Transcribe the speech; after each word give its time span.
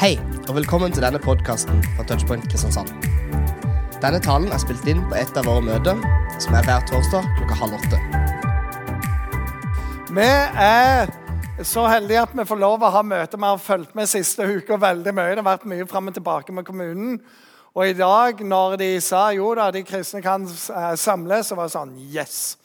Hei, 0.00 0.14
og 0.48 0.54
velkommen 0.56 0.94
til 0.96 1.02
denne 1.04 1.18
podkasten 1.20 1.82
fra 1.92 2.04
Touchpoint 2.08 2.46
Kristiansand. 2.48 2.88
Denne 4.00 4.16
talen 4.24 4.48
er 4.48 4.60
spilt 4.62 4.86
inn 4.88 5.02
på 5.10 5.16
et 5.20 5.34
av 5.36 5.44
våre 5.44 5.60
møter, 5.60 5.98
som 6.40 6.54
er 6.56 6.64
hver 6.64 6.86
torsdag 6.88 7.26
klokka 7.36 7.58
halv 7.58 7.74
åtte. 7.76 7.98
Vi 10.16 10.28
er 10.64 11.10
så 11.68 11.84
heldige 11.84 12.22
at 12.22 12.32
vi 12.32 12.46
får 12.48 12.60
lov 12.62 12.80
å 12.80 12.90
ha 12.94 13.02
møte. 13.04 13.36
Vi 13.36 13.44
har 13.44 13.60
fulgt 13.60 13.92
med 13.92 14.08
siste 14.08 14.46
uka 14.48 14.78
veldig 14.80 15.12
mye. 15.18 15.34
Det 15.34 15.42
har 15.42 15.48
vært 15.50 15.66
mye 15.68 15.88
fram 15.90 16.08
og 16.08 16.16
tilbake 16.16 16.54
med 16.56 16.64
kommunen. 16.64 17.18
Og 17.76 17.90
i 17.90 17.98
dag, 17.98 18.40
når 18.40 18.78
de 18.80 18.88
sa 19.04 19.26
jo 19.36 19.50
da, 19.58 19.68
de 19.68 19.82
kristne 19.84 20.22
kan 20.24 20.48
eh, 20.48 20.94
samles, 20.96 21.50
så 21.52 21.58
var 21.60 21.68
det 21.68 21.74
sånn 21.74 21.92
Yes! 22.08 22.56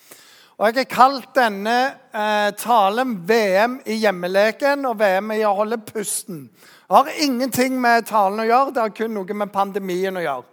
Og 0.55 0.69
Jeg 0.69 0.85
har 0.85 0.87
kalt 0.87 1.35
denne 1.35 1.75
eh, 2.15 2.47
talen 2.63 3.17
VM 3.27 3.81
i 3.91 3.99
hjemmeleken 4.05 4.87
og 4.87 5.01
VM 5.03 5.35
i 5.35 5.43
å 5.43 5.51
holde 5.59 5.81
pusten. 5.83 6.45
Det 6.87 6.95
har 6.95 7.23
ingenting 7.23 7.79
med 7.81 8.05
talen 8.05 8.43
å 8.43 8.45
gjøre, 8.45 8.73
det 8.73 8.83
har 8.83 8.93
kun 8.93 9.15
noe 9.17 9.37
med 9.37 9.53
pandemien 9.53 10.17
å 10.17 10.21
gjøre. 10.21 10.51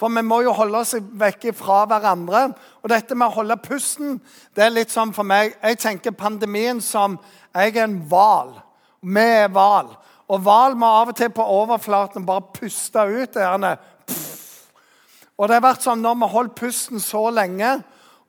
For 0.00 0.10
vi 0.10 0.22
må 0.26 0.40
jo 0.42 0.54
holde 0.56 0.80
oss 0.80 0.94
vekk 0.96 1.50
fra 1.54 1.84
hverandre. 1.86 2.48
Og 2.82 2.90
dette 2.90 3.14
med 3.14 3.28
å 3.28 3.36
holde 3.36 3.56
pusten 3.62 4.16
det 4.56 4.64
er 4.64 4.74
litt 4.74 4.90
sånn 4.90 5.14
for 5.14 5.26
meg 5.28 5.54
Jeg 5.60 5.78
tenker 5.84 6.16
pandemien 6.18 6.80
som 6.82 7.18
jeg 7.54 7.76
er 7.76 7.84
en 7.84 8.00
hval. 8.10 8.56
Vi 9.04 9.22
er 9.44 9.52
hval. 9.54 9.92
Og 10.26 10.42
hval 10.42 10.74
må 10.80 10.88
av 10.88 11.12
og 11.12 11.18
til 11.18 11.30
på 11.30 11.46
overflaten 11.60 12.26
bare 12.26 12.48
puste 12.56 13.04
ut. 13.04 13.38
Gjerne. 13.38 13.76
Og 15.36 15.48
det 15.48 15.58
har 15.58 15.66
vært 15.68 15.86
sånn 15.86 16.02
når 16.02 16.18
vi 16.20 16.30
holder 16.32 16.58
pusten 16.58 17.02
så 17.02 17.28
lenge, 17.34 17.76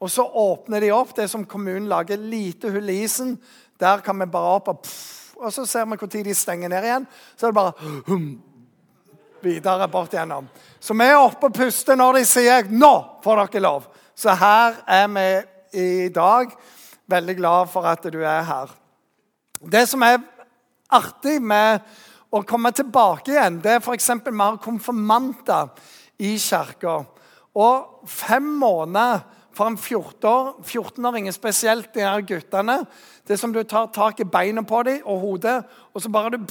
og 0.02 0.12
så 0.12 0.26
åpner 0.26 0.84
de 0.84 0.94
opp. 0.94 1.16
Det 1.16 1.26
er 1.26 1.32
som 1.32 1.48
kommunen 1.50 1.90
lager 1.90 2.20
lite 2.20 2.70
hull 2.74 2.92
i 2.92 3.02
isen. 3.08 3.38
Der 3.82 4.04
kan 4.06 4.20
vi 4.22 4.30
bare 4.30 4.58
opp 4.60 4.70
og 4.74 4.84
pff, 4.84 5.25
Og 5.40 5.54
så 5.54 5.66
ser 5.66 5.86
vi 5.86 5.98
når 6.00 6.24
de 6.24 6.36
stenger 6.36 6.70
ned 6.72 6.84
igjen. 6.84 7.08
Så 7.36 7.48
er 7.48 7.52
det 7.52 7.58
bare 7.58 7.92
hum, 8.08 8.30
videre 9.44 9.88
bort 9.92 10.14
gjennom. 10.14 10.48
Så 10.80 10.94
vi 10.94 11.08
er 11.08 11.20
oppe 11.20 11.50
og 11.50 11.56
puster 11.56 11.96
når 11.96 12.20
de 12.20 12.26
sier 12.26 12.64
'nå 12.70 13.22
får 13.24 13.46
dere 13.46 13.62
lov'. 13.62 13.90
Så 14.16 14.32
her 14.32 14.82
er 14.88 15.08
vi 15.08 15.28
i 15.74 16.10
dag. 16.10 16.52
Veldig 17.08 17.36
glad 17.38 17.70
for 17.70 17.86
at 17.86 18.04
du 18.04 18.22
er 18.24 18.42
her. 18.42 18.72
Det 19.72 19.88
som 19.90 20.02
er 20.02 20.22
artig 20.90 21.42
med 21.42 21.82
å 22.32 22.42
komme 22.44 22.72
tilbake 22.72 23.32
igjen, 23.32 23.60
det 23.62 23.72
er 23.72 23.80
f.eks. 23.84 24.10
mer 24.32 24.58
konfirmanter 24.58 25.70
i 26.20 26.38
kirka. 26.38 27.04
Og 27.56 28.08
fem 28.08 28.44
måneder 28.44 29.24
for 29.56 29.68
en 29.68 29.78
14-åring, 29.78 31.32
spesielt 31.34 31.94
de 31.96 32.04
her 32.04 32.22
guttene 32.22 32.82
Det 33.28 33.34
er 33.34 33.42
som 33.42 33.54
du 33.54 33.64
tar 33.64 33.88
tak 33.94 34.20
i 34.20 34.28
beina 34.28 34.62
på 34.62 34.84
dem 34.84 35.02
og 35.06 35.20
hodet, 35.20 35.64
og 35.94 36.02
så, 36.02 36.10
bare 36.10 36.38
du, 36.38 36.46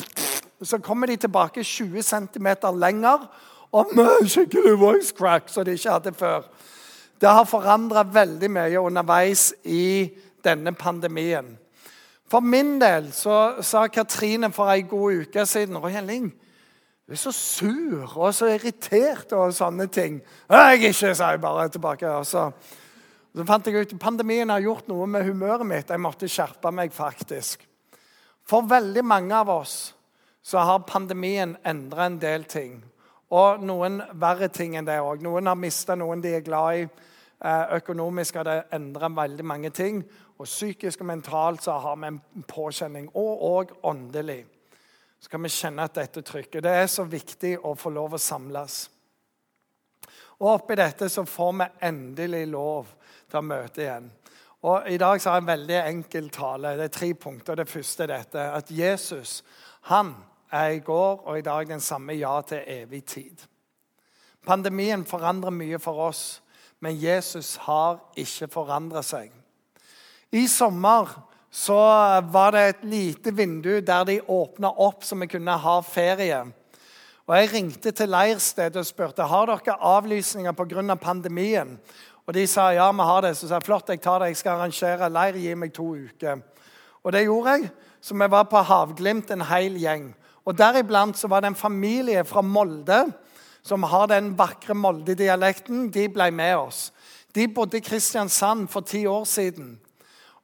så 0.62 0.78
kommer 0.78 1.06
de 1.06 1.16
tilbake 1.16 1.62
20 1.62 2.02
cm 2.02 2.48
lenger. 2.74 3.28
Og 3.72 3.91
med 3.94 4.28
skikkelig 4.28 4.78
voice 4.78 5.14
crack 5.14 5.48
som 5.48 5.64
de 5.64 5.72
ikke 5.72 5.91
hadde 5.91 6.12
før. 6.12 6.48
Det 7.20 7.28
har 7.28 7.44
forandra 7.44 8.02
veldig 8.02 8.50
mye 8.50 8.80
underveis 8.80 9.52
i 9.64 10.11
denne 10.44 10.74
pandemien. 10.74 11.58
For 12.30 12.41
min 12.41 12.80
del 12.80 13.12
så 13.12 13.62
sa 13.62 13.86
Katrine 13.86 14.50
for 14.52 14.70
ei 14.72 14.83
god 14.89 15.27
uke 15.27 15.46
siden 15.46 15.78
Roy 15.78 15.92
Helling, 15.94 16.33
du 17.06 17.12
er 17.12 17.20
så 17.20 17.33
sur 17.33 18.16
og 18.16 18.34
så 18.34 18.48
irritert 18.55 19.33
og 19.36 19.52
sånne 19.52 19.86
ting. 19.92 20.22
Jeg 20.48 20.61
er 20.64 20.78
ikke, 20.89 21.14
sa 21.14 21.34
jeg 21.34 21.41
bare 21.41 21.68
tilbake. 21.68 22.08
Og 22.08 22.24
så, 22.27 22.46
så 23.34 23.44
fant 23.48 23.66
jeg 23.66 23.82
ut 23.82 23.92
at 23.96 24.02
pandemien 24.02 24.50
har 24.52 24.62
gjort 24.62 24.86
noe 24.86 25.06
med 25.10 25.27
humøret 25.27 25.66
mitt. 25.66 25.90
Jeg 25.90 26.02
måtte 26.02 26.30
skjerpe 26.30 26.70
meg, 26.70 26.92
faktisk. 26.94 27.64
For 28.46 28.66
veldig 28.70 29.02
mange 29.02 29.34
av 29.34 29.50
oss 29.50 29.78
så 30.44 30.62
har 30.62 30.84
pandemien 30.86 31.56
endra 31.66 32.06
en 32.06 32.20
del 32.22 32.44
ting. 32.46 32.77
Og 33.34 33.64
noen 33.64 33.98
verre 34.20 34.50
ting 34.55 34.77
enn 34.78 34.86
det 34.86 35.00
òg. 35.02 35.24
Noen 35.24 35.50
har 35.50 35.58
mista 35.58 35.96
noen 35.98 36.22
de 36.22 36.36
er 36.36 36.44
glad 36.46 36.78
i. 36.78 36.86
Eh, 37.44 37.74
økonomisk 37.80 38.39
har 38.39 38.46
det 38.46 38.58
endra 38.77 39.08
veldig 39.11 39.46
mange 39.50 39.73
ting. 39.74 40.05
Og 40.39 40.46
psykisk 40.46 41.02
og 41.02 41.11
mentalt 41.11 41.64
så 41.64 41.78
har 41.83 41.96
vi 41.98 42.12
en 42.12 42.20
påkjenning. 42.46 43.08
Og 43.18 43.46
òg 43.50 43.74
åndelig. 43.83 44.44
Så 45.18 45.33
kan 45.33 45.42
vi 45.42 45.50
kjenne 45.50 45.89
at 45.89 45.96
dette 45.96 46.23
trykket. 46.23 46.62
Det 46.62 46.70
er 46.70 46.86
så 46.86 47.02
viktig 47.08 47.56
å 47.64 47.74
få 47.74 47.90
lov 47.90 48.14
å 48.14 48.20
samles. 48.20 48.84
Og 50.39 50.50
oppi 50.52 50.77
dette 50.78 51.08
så 51.08 51.24
får 51.27 51.52
vi 51.58 51.70
endelig 51.89 52.46
lov 52.52 52.92
til 53.34 53.42
å 53.42 53.48
møte 53.48 53.83
igjen. 53.83 54.06
Og 54.64 54.86
I 54.89 54.96
dag 54.96 55.20
så 55.20 55.30
har 55.30 55.40
jeg 55.40 55.45
en 55.45 55.50
veldig 55.50 55.80
enkel 55.80 56.30
tale. 56.33 56.77
Det 56.78 56.86
er 56.86 56.95
tre 56.95 57.11
punkter. 57.20 57.58
Det 57.58 57.68
første 57.68 58.06
er 58.06 58.12
dette. 58.14 58.45
At 58.56 58.70
Jesus 58.72 59.42
han 59.90 60.14
er 60.55 60.78
i 60.78 60.80
går 60.84 61.27
og 61.27 61.39
i 61.39 61.44
dag 61.44 61.68
den 61.68 61.83
samme 61.84 62.14
ja 62.17 62.39
til 62.46 62.62
evig 62.64 63.02
tid. 63.05 63.42
Pandemien 64.46 65.05
forandrer 65.08 65.52
mye 65.52 65.78
for 65.80 66.06
oss, 66.06 66.40
men 66.80 66.96
Jesus 67.00 67.56
har 67.67 67.98
ikke 68.17 68.48
forandra 68.52 69.02
seg. 69.05 69.33
I 70.33 70.46
sommer 70.48 71.11
så 71.55 71.78
var 72.33 72.55
det 72.55 72.62
et 72.68 72.84
lite 72.89 73.33
vindu 73.36 73.80
der 73.80 74.05
de 74.08 74.20
åpna 74.20 74.73
opp 74.83 75.05
så 75.05 75.17
vi 75.20 75.28
kunne 75.30 75.58
ha 75.61 75.80
ferie. 75.84 76.40
Og 77.24 77.36
Jeg 77.36 77.52
ringte 77.52 77.90
til 77.90 78.11
leirstedet 78.12 78.77
og 78.77 78.86
spurte 78.86 79.24
har 79.24 79.46
dere 79.48 79.78
avlysninger 79.80 80.52
pga. 80.52 80.94
pandemien. 80.94 81.78
Og 82.27 82.35
De 82.35 82.46
sa 82.46 82.70
ja, 82.73 82.90
vi 82.92 83.05
har 83.05 83.23
det. 83.23 83.36
Så 83.36 83.48
sa 83.48 83.58
jeg 83.58 83.67
flott, 83.67 83.89
jeg 83.89 84.01
tar 84.01 84.23
det, 84.23 84.33
jeg 84.33 84.40
skal 84.40 84.58
arrangere 84.58 85.11
leir. 85.12 85.40
Gi 85.40 85.55
meg 85.55 85.74
to 85.77 85.90
uker. 85.95 86.40
Og 87.05 87.12
det 87.12 87.27
gjorde 87.27 87.57
jeg. 87.57 87.70
Så 88.01 88.14
vi 88.14 88.30
var 88.30 88.48
på 88.48 88.62
Havglimt, 88.64 89.30
en 89.30 89.45
hel 89.48 89.77
gjeng. 89.80 90.14
Og 90.45 90.57
Deriblant 90.58 91.17
så 91.17 91.29
var 91.29 91.40
det 91.40 91.52
en 91.52 91.57
familie 91.57 92.24
fra 92.24 92.42
Molde 92.45 93.05
som 93.64 93.83
har 93.89 94.11
den 94.12 94.35
vakre 94.36 94.74
Molde-dialekten. 94.77 95.89
De 95.92 96.08
ble 96.12 96.29
med 96.30 96.57
oss. 96.57 96.90
De 97.35 97.48
bodde 97.48 97.80
i 97.80 97.85
Kristiansand 97.85 98.68
for 98.68 98.85
ti 98.85 99.06
år 99.06 99.24
siden. 99.24 99.79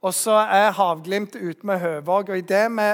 Og 0.01 0.15
så 0.17 0.39
er 0.49 0.73
Havglimt 0.73 1.37
ute 1.37 1.67
med 1.67 1.81
Høvåg. 1.81 2.33
Og 2.33 2.39
idet 2.39 2.71
vi 2.73 2.89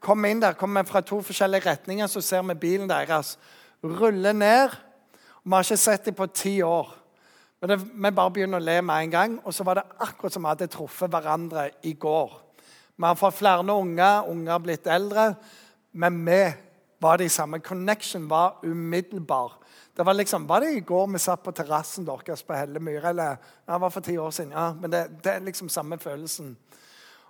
kommer 0.00 0.28
inn 0.28 0.42
der, 0.42 0.52
kommer 0.52 0.84
vi 0.84 0.92
fra 0.92 1.00
to 1.00 1.22
forskjellige 1.24 1.70
retninger, 1.70 2.06
så 2.06 2.20
ser 2.20 2.42
vi 2.42 2.54
bilen 2.54 2.88
deres 2.88 3.38
rulle 3.84 4.32
ned. 4.32 4.76
Vi 5.44 5.52
har 5.56 5.64
ikke 5.64 5.76
sett 5.76 6.04
dem 6.04 6.14
på 6.14 6.26
ti 6.26 6.60
år. 6.62 6.99
Men 7.60 7.68
det, 7.68 7.78
Vi 7.80 8.10
bare 8.10 8.32
begynner 8.32 8.60
å 8.60 8.64
le 8.64 8.80
med 8.82 9.04
en 9.04 9.10
gang. 9.10 9.38
Og 9.44 9.54
så 9.54 9.64
var 9.64 9.80
det 9.80 9.88
akkurat 10.00 10.32
som 10.32 10.42
vi 10.42 10.48
hadde 10.48 10.70
truffet 10.72 11.12
hverandre 11.12 11.70
i 11.82 11.92
går. 11.92 12.32
Vi 12.96 13.06
har 13.06 13.16
fått 13.16 13.38
flere 13.38 13.64
unger, 13.64 14.28
unger 14.28 14.52
har 14.52 14.64
blitt 14.64 14.86
eldre. 14.86 15.34
Men 15.92 16.24
vi 16.24 16.42
var 17.00 17.18
de 17.18 17.28
samme. 17.28 17.60
Connection 17.60 18.28
var 18.28 18.60
umiddelbar. 18.62 19.58
Det 19.96 20.06
var 20.06 20.14
liksom, 20.14 20.46
var 20.46 20.60
det 20.60 20.72
i 20.72 20.80
går 20.80 21.06
vi 21.12 21.18
satt 21.18 21.42
på 21.42 21.52
terrassen 21.52 22.06
deres 22.06 22.42
på 22.42 22.56
Hellemyr? 22.56 23.04
Eller 23.04 23.36
det 23.66 23.80
var 23.80 23.90
for 23.90 24.00
ti 24.00 24.16
år 24.18 24.30
siden. 24.30 24.52
Ja, 24.52 24.72
men 24.72 24.92
det, 24.92 25.06
det 25.24 25.32
er 25.32 25.44
liksom 25.44 25.68
samme 25.68 25.98
følelsen. 25.98 26.56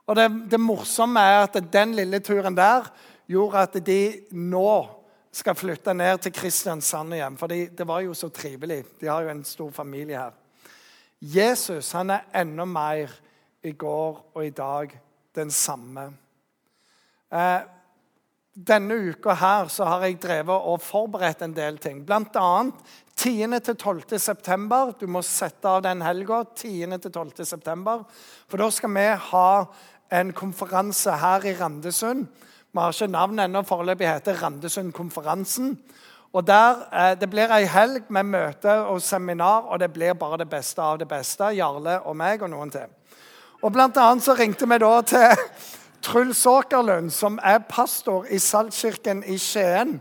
Og 0.06 0.16
det, 0.16 0.28
det, 0.50 0.60
morsomme 0.60 1.20
er 1.20 1.44
at 1.44 1.58
den 1.72 1.94
lille 1.94 2.20
turen 2.20 2.56
der 2.56 2.86
gjorde 3.30 3.62
at 3.62 3.76
de 3.86 4.00
nå 4.30 4.99
skal 5.32 5.54
flytte 5.54 5.94
ned 5.94 6.18
til 6.24 6.34
Kristiansand 6.34 7.14
igjen. 7.14 7.36
For 7.38 7.50
det 7.50 7.86
var 7.86 8.02
jo 8.02 8.14
så 8.18 8.30
trivelig. 8.34 8.82
De 9.00 9.10
har 9.10 9.22
jo 9.22 9.32
en 9.32 9.44
stor 9.46 9.70
familie 9.74 10.18
her. 10.18 10.38
Jesus 11.20 11.92
han 11.92 12.10
er 12.10 12.30
enda 12.40 12.64
mer 12.64 13.12
i 13.62 13.74
går 13.76 14.22
og 14.34 14.46
i 14.46 14.54
dag 14.56 14.94
den 15.36 15.50
samme. 15.52 16.08
Eh, 17.30 17.60
denne 18.50 18.96
uka 19.12 19.34
her 19.38 19.68
så 19.70 19.86
har 19.86 20.04
jeg 20.04 20.18
drevet 20.22 20.66
og 20.72 20.82
forberedt 20.82 21.44
en 21.46 21.54
del 21.54 21.78
ting. 21.78 22.02
Blant 22.06 22.34
annet 22.36 22.74
10.-12. 23.20 24.18
september. 24.18 24.94
Du 24.98 25.06
må 25.06 25.22
sette 25.22 25.68
av 25.68 25.84
den 25.84 26.02
helga. 26.02 26.42
10.-12. 26.56 27.44
september. 27.44 28.02
For 28.48 28.58
da 28.58 28.70
skal 28.74 28.94
vi 28.96 29.06
ha 29.30 29.50
en 30.10 30.32
konferanse 30.34 31.14
her 31.22 31.46
i 31.46 31.54
Randesund. 31.54 32.26
Vi 32.72 32.78
har 32.78 32.92
ikke 32.92 33.06
navn 33.10 33.38
ennå. 33.38 33.62
Foreløpig 33.66 34.06
heter 34.06 34.42
Randesundkonferansen. 34.42 35.78
Og 36.32 36.46
der, 36.46 36.74
eh, 36.92 37.20
Det 37.20 37.30
blir 37.30 37.50
ei 37.50 37.64
helg 37.64 38.02
med 38.08 38.22
møte 38.22 38.70
og 38.86 39.02
seminar, 39.02 39.60
og 39.60 39.80
det 39.80 39.92
blir 39.92 40.12
bare 40.12 40.38
det 40.38 40.50
beste 40.50 40.82
av 40.82 40.98
det 40.98 41.08
beste. 41.08 41.42
Jarle 41.42 42.00
og 42.06 42.16
meg 42.16 42.42
og 42.42 42.50
noen 42.50 42.70
til. 42.70 42.86
Og 43.62 43.72
Blant 43.72 43.96
annet 43.96 44.22
så 44.22 44.38
ringte 44.38 44.68
vi 44.68 44.78
da 44.78 45.02
til 45.02 45.36
Truls 46.02 46.46
Åkerlund, 46.46 47.10
som 47.10 47.38
er 47.42 47.58
pastor 47.58 48.24
i 48.30 48.38
Saltkirken 48.38 49.24
i 49.26 49.36
Skien. 49.36 50.00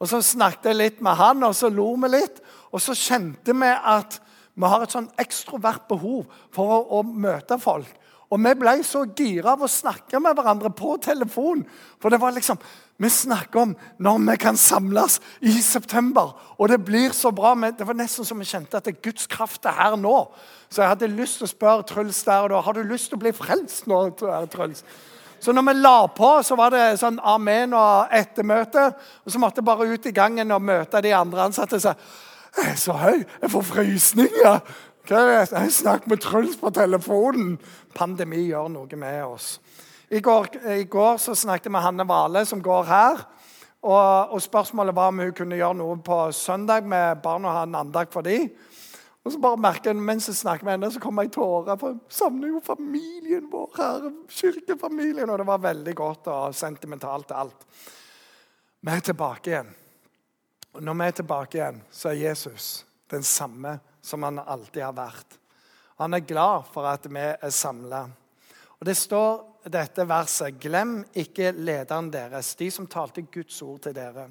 Og 0.00 0.08
Så 0.08 0.22
snakket 0.22 0.64
jeg 0.64 0.76
litt 0.76 1.02
med 1.02 1.14
han, 1.14 1.42
og 1.42 1.54
så 1.54 1.68
lo 1.68 1.94
vi 1.94 2.08
litt. 2.08 2.40
Og 2.72 2.80
så 2.80 2.94
kjente 2.94 3.52
vi 3.52 3.66
at 3.84 4.20
vi 4.54 4.66
har 4.66 4.82
et 4.82 4.90
sånn 4.90 5.10
ekstrovert 5.18 5.88
behov 5.88 6.24
for 6.52 6.64
å, 6.64 6.98
å 6.98 7.02
møte 7.02 7.58
folk. 7.58 7.88
Og 8.32 8.40
vi 8.40 8.52
ble 8.56 8.78
så 8.86 9.02
gira 9.12 9.52
av 9.52 9.64
å 9.64 9.68
snakke 9.68 10.20
med 10.22 10.38
hverandre 10.38 10.70
på 10.72 10.94
telefon. 11.04 11.66
For 12.00 12.12
det 12.12 12.20
var 12.22 12.32
liksom 12.36 12.60
Vi 13.02 13.08
snakker 13.10 13.58
om 13.58 13.70
når 13.98 14.18
vi 14.30 14.36
kan 14.38 14.56
samles 14.56 15.16
i 15.40 15.52
september. 15.62 16.36
Og 16.58 16.68
det 16.68 16.84
blir 16.84 17.10
så 17.10 17.32
bra. 17.34 17.54
Det 17.54 17.86
var 17.86 17.96
nesten 17.98 18.24
som 18.24 18.38
vi 18.38 18.46
kjente 18.46 18.76
at 18.76 18.84
det 18.86 18.94
er 18.94 19.02
Guds 19.02 19.26
kraft 19.26 19.66
er 19.66 19.74
her 19.74 19.96
nå. 19.98 20.28
Så 20.70 20.84
jeg 20.84 20.92
hadde 20.92 21.08
lyst 21.10 21.40
til 21.40 21.48
å 21.48 21.50
spørre 21.50 21.86
Truls 21.88 22.22
der 22.22 22.44
og 22.44 22.52
da 22.52 22.60
har 22.62 22.76
du 22.76 22.84
lyst 22.86 23.10
til 23.10 23.18
å 23.18 23.24
bli 23.24 23.32
frelst 23.34 23.88
nå. 23.90 23.98
Truls? 24.52 24.84
Så 25.42 25.50
når 25.52 25.66
vi 25.66 25.74
la 25.80 26.06
på, 26.06 26.28
så 26.46 26.54
var 26.54 26.70
det 26.70 27.00
sånn 27.00 27.18
amen 27.18 27.74
og 27.74 28.12
ettermøte. 28.14 28.84
Og 29.26 29.34
så 29.34 29.40
måtte 29.42 29.58
jeg 29.58 29.66
bare 29.66 29.88
ut 29.90 30.06
i 30.06 30.14
gangen 30.14 30.54
og 30.54 30.62
møte 30.62 31.02
de 31.02 31.16
andre 31.16 31.48
ansatte 31.48 31.80
Så, 31.82 31.96
jeg 32.52 32.70
er 32.70 32.78
så 32.78 32.94
høy, 33.00 33.24
jeg 33.40 33.50
får 33.50 33.62
frysninger. 33.66 34.60
Hva 35.02 35.18
er 35.18 35.30
det? 35.32 35.56
Jeg 35.56 35.72
snakker 35.74 36.10
med 36.12 36.20
Truls 36.22 36.56
på 36.60 36.70
telefonen. 36.70 37.56
Pandemi 37.94 38.44
gjør 38.46 38.68
noe 38.70 38.98
med 38.98 39.24
oss. 39.26 39.56
I 40.12 40.20
går, 40.22 40.46
i 40.78 40.84
går 40.86 41.18
snakket 41.18 41.66
jeg 41.66 41.74
med 41.74 41.82
Hanne 41.82 42.06
Vale, 42.06 42.44
som 42.46 42.62
går 42.62 42.84
her. 42.86 43.24
Og, 43.82 44.30
og, 44.30 44.38
Spørsmålet 44.42 44.94
var 44.94 45.10
om 45.10 45.18
hun 45.18 45.34
kunne 45.34 45.58
gjøre 45.58 45.74
noe 45.80 45.98
på 46.06 46.20
søndag 46.30 46.86
med 46.86 47.18
barna 47.24 47.50
og 47.50 47.56
ha 47.56 47.66
en 47.66 47.80
andakt 47.80 48.14
for 48.14 48.22
dem. 48.22 48.46
Og 49.24 49.34
så 49.34 49.42
bare 49.42 49.58
merker 49.58 49.90
jeg, 49.90 49.98
Mens 49.98 50.28
jeg 50.30 50.38
snakker 50.38 50.66
med 50.66 50.78
henne, 50.78 50.90
så 50.94 51.02
kommer 51.02 51.26
jeg 51.26 51.32
i 51.32 51.34
tårer. 51.34 51.76
For 51.80 51.96
jeg 51.96 52.18
savner 52.22 52.52
jo 52.54 52.62
familien 52.62 53.50
vår 53.50 53.70
her. 53.76 54.10
kirkefamilien, 54.30 55.30
Og 55.30 55.38
det 55.38 55.46
var 55.46 55.66
veldig 55.66 55.94
godt 55.98 56.30
og 56.30 56.54
sentimentalt 56.54 57.34
alt. 57.34 57.66
Vi 58.80 58.90
er 58.90 59.00
tilbake 59.00 59.50
igjen. 59.50 59.74
Og 60.74 60.82
Når 60.82 60.94
vi 60.94 61.04
er 61.06 61.10
tilbake 61.10 61.58
igjen, 61.58 61.82
så 61.90 62.08
er 62.08 62.28
Jesus 62.28 62.84
den 63.10 63.22
samme 63.22 63.80
som 64.02 64.26
han 64.26 64.42
alltid 64.42 64.82
har 64.82 64.96
vært. 64.96 65.38
Han 66.02 66.14
er 66.14 66.26
glad 66.26 66.66
for 66.74 66.88
at 66.90 67.06
vi 67.06 67.22
er 67.22 67.54
samla. 67.54 68.02
Og 68.80 68.86
det 68.88 68.96
står 68.98 69.68
dette 69.70 70.04
verset 70.10 70.58
Glem 70.60 71.00
ikke 71.14 71.52
lederen 71.54 72.10
deres, 72.10 72.54
de 72.58 72.70
som 72.74 72.88
talte 72.90 73.22
Guds 73.22 73.60
ord 73.62 73.84
til 73.86 73.94
dere. 73.94 74.26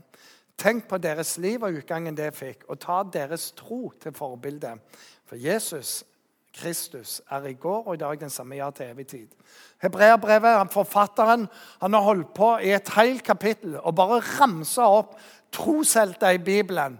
Tenk 0.60 0.86
på 0.90 1.00
deres 1.02 1.38
liv 1.42 1.64
og 1.64 1.80
utgangen 1.80 2.18
det 2.18 2.34
fikk, 2.36 2.68
og 2.70 2.82
ta 2.84 3.02
deres 3.08 3.50
tro 3.58 3.88
til 4.02 4.14
forbilde. 4.14 4.76
For 5.26 5.40
Jesus 5.40 6.02
Kristus 6.52 7.22
er 7.32 7.48
i 7.48 7.56
går 7.56 7.86
og 7.88 7.96
i 7.96 8.02
dag 8.02 8.20
den 8.20 8.30
samme 8.30 8.58
ja 8.60 8.68
til 8.76 8.92
evig 8.92 9.08
tid. 9.08 9.28
Hebreabrevet, 9.82 10.74
forfatteren, 10.74 11.48
han 11.82 11.94
har 11.96 12.04
holdt 12.04 12.34
på 12.36 12.50
i 12.60 12.74
et 12.76 12.92
helt 12.98 13.24
kapittel 13.24 13.78
og 13.80 13.96
bare 13.96 14.20
ramsa 14.20 14.90
opp 15.00 15.16
troshelter 15.56 16.36
i 16.36 16.44
Bibelen 16.44 17.00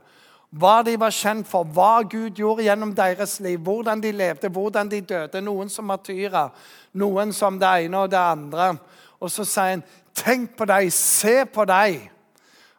hva 0.52 0.82
de 0.84 0.98
var 1.00 1.14
kjent 1.16 1.48
for, 1.48 1.64
hva 1.64 2.02
Gud 2.04 2.36
gjorde 2.36 2.66
gjennom 2.66 2.92
deres 2.96 3.38
liv, 3.40 3.60
hvordan 3.64 4.02
de 4.04 4.12
levde, 4.12 4.50
hvordan 4.52 4.90
de 4.92 5.00
døde. 5.02 5.42
Noen 5.42 5.70
som 5.72 5.88
martyrer, 5.88 6.52
noen 6.94 7.32
som 7.34 7.60
det 7.60 7.70
ene 7.86 8.04
og 8.04 8.12
det 8.12 8.20
andre. 8.20 8.74
Og 9.20 9.32
så 9.32 9.46
sier 9.46 9.78
han, 9.78 9.84
'Tenk 10.14 10.58
på 10.58 10.66
deg, 10.66 10.92
se 10.92 11.46
på 11.46 11.64
deg'. 11.66 12.10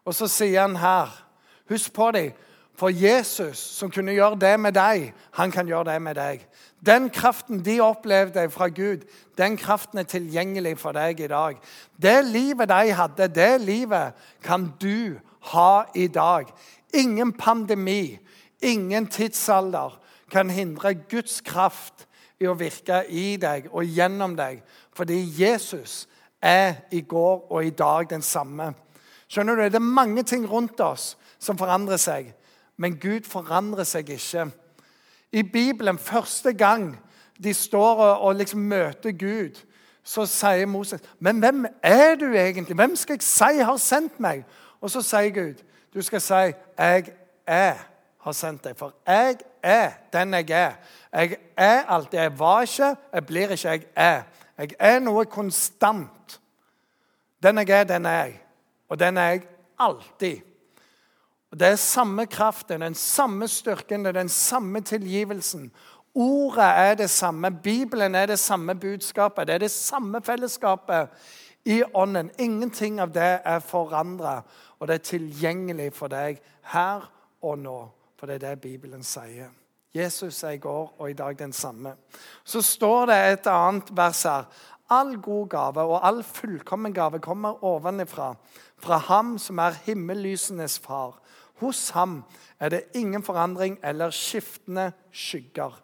Og 0.04 0.14
så 0.14 0.28
sier 0.28 0.60
han 0.60 0.76
her, 0.76 1.08
'Husk 1.68 1.92
på 1.92 2.10
dem'. 2.10 2.32
For 2.74 2.88
Jesus, 2.88 3.58
som 3.58 3.90
kunne 3.90 4.12
gjøre 4.12 4.38
det 4.40 4.60
med 4.60 4.72
deg, 4.72 5.12
han 5.32 5.50
kan 5.50 5.66
gjøre 5.66 5.92
det 5.92 6.02
med 6.02 6.14
deg. 6.14 6.46
Den 6.86 7.10
kraften 7.10 7.64
de 7.64 7.80
opplevde 7.80 8.50
fra 8.50 8.68
Gud, 8.68 9.04
den 9.38 9.56
kraften 9.56 9.98
er 9.98 10.02
tilgjengelig 10.02 10.78
for 10.78 10.92
deg 10.92 11.20
i 11.20 11.28
dag. 11.30 11.60
Det 12.02 12.24
livet 12.24 12.68
de 12.68 12.92
hadde, 12.92 13.28
det 13.28 13.60
livet 13.60 14.12
kan 14.42 14.72
du 14.80 15.18
ha 15.52 15.84
i 15.94 16.08
dag. 16.08 16.46
Ingen 16.92 17.32
pandemi, 17.32 18.18
ingen 18.60 19.06
tidsalder 19.06 20.00
kan 20.30 20.50
hindre 20.50 20.94
Guds 20.94 21.40
kraft 21.40 22.06
i 22.40 22.48
å 22.48 22.56
virke 22.58 23.02
i 23.08 23.36
deg 23.40 23.68
og 23.72 23.86
gjennom 23.86 24.36
deg. 24.36 24.62
Fordi 24.96 25.18
Jesus 25.38 26.06
er 26.42 26.82
i 26.90 27.00
går 27.00 27.46
og 27.52 27.64
i 27.64 27.70
dag 27.70 28.10
den 28.10 28.22
samme. 28.22 28.72
Skjønner 29.28 29.56
du? 29.56 29.62
Det 29.62 29.80
er 29.80 29.92
mange 30.00 30.22
ting 30.22 30.44
rundt 30.48 30.80
oss 30.80 31.14
som 31.38 31.58
forandrer 31.58 32.00
seg, 32.00 32.32
men 32.76 32.98
Gud 33.00 33.28
forandrer 33.28 33.86
seg 33.88 34.10
ikke. 34.12 34.50
I 35.32 35.42
Bibelen, 35.42 35.98
første 35.98 36.52
gang 36.52 36.92
de 37.42 37.54
står 37.54 38.02
og 38.20 38.36
liksom 38.36 38.60
møter 38.68 39.14
Gud, 39.16 39.62
så 40.04 40.26
sier 40.26 40.66
Moses, 40.66 41.00
'Men 41.18 41.38
hvem 41.38 41.66
er 41.82 42.14
du 42.14 42.32
egentlig? 42.34 42.74
Hvem 42.74 42.96
skal 42.96 43.14
jeg 43.14 43.22
si 43.22 43.58
har 43.58 43.76
sendt 43.76 44.20
meg?' 44.20 44.44
Og 44.80 44.90
så 44.90 45.02
sier 45.02 45.30
Gud, 45.30 45.62
du 45.94 46.02
skal 46.02 46.20
si 46.20 46.54
'Jeg 46.78 47.12
er 47.46 47.74
har 48.20 48.32
sendt 48.32 48.66
deg'. 48.66 48.76
For 48.76 48.94
jeg 49.06 49.36
er 49.62 49.90
den 50.12 50.34
jeg 50.34 50.50
er. 50.50 50.72
Jeg 51.12 51.36
er 51.56 51.82
alltid. 51.88 52.18
Jeg 52.18 52.38
var 52.38 52.60
ikke, 52.60 52.96
jeg 53.12 53.26
blir 53.26 53.48
ikke, 53.50 53.68
jeg 53.68 53.84
er. 53.96 54.22
Jeg 54.58 54.70
er 54.78 54.98
noe 54.98 55.24
konstant. 55.24 56.40
Den 57.42 57.58
jeg 57.58 57.70
er, 57.70 57.84
den 57.84 58.06
er 58.06 58.24
jeg. 58.24 58.40
Og 58.88 58.98
den 59.00 59.16
er 59.16 59.28
jeg 59.28 59.42
alltid. 59.78 60.40
Og 61.50 61.60
Det 61.60 61.68
er 61.68 61.76
samme 61.76 62.26
kraften, 62.26 62.80
den 62.80 62.94
samme 62.94 63.48
styrken, 63.48 64.04
den 64.04 64.28
samme 64.28 64.80
tilgivelsen. 64.80 65.72
Ordet 66.14 66.64
er 66.64 66.94
det 66.94 67.10
samme, 67.10 67.50
Bibelen 67.50 68.14
er 68.14 68.26
det 68.26 68.38
samme 68.38 68.74
budskapet, 68.74 69.46
det 69.46 69.54
er 69.54 69.58
det 69.58 69.70
samme 69.70 70.22
fellesskapet 70.22 71.08
i 71.64 71.82
ånden. 71.94 72.30
Ingenting 72.38 73.00
av 73.00 73.12
det 73.14 73.40
er 73.44 73.58
forandra. 73.64 74.40
Og 74.78 74.88
det 74.88 74.94
er 74.94 75.08
tilgjengelig 75.12 75.92
for 75.94 76.12
deg 76.12 76.40
her 76.72 77.06
og 77.42 77.58
nå. 77.58 77.78
For 78.18 78.26
det 78.26 78.38
er 78.38 78.48
det 78.48 78.60
Bibelen 78.62 79.02
sier. 79.06 79.50
Jesus 79.94 80.42
er 80.42 80.56
i 80.56 80.62
går 80.62 80.94
og 80.98 81.10
i 81.10 81.16
dag 81.16 81.38
den 81.38 81.52
samme. 81.52 81.94
Så 82.44 82.62
står 82.62 83.06
det 83.06 83.16
et 83.32 83.46
annet 83.50 83.90
vers 83.96 84.22
her. 84.22 84.46
All 84.90 85.16
god 85.20 85.48
gave 85.48 85.84
og 85.84 86.06
all 86.06 86.22
fullkommen 86.24 86.94
gave 86.94 87.20
kommer 87.20 87.64
ovenifra, 87.64 88.34
fra 88.78 88.96
ham 88.98 89.38
som 89.38 89.58
er 89.58 89.78
himmellysenes 89.84 90.78
far. 90.78 91.18
Hos 91.62 91.90
ham 91.90 92.24
er 92.60 92.68
det 92.68 92.82
ingen 92.94 93.22
forandring 93.22 93.78
eller 93.82 94.10
skiftende 94.10 94.90
skygger. 95.12 95.76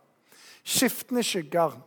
Skiftende 0.64 1.22
skygger. 1.22 1.78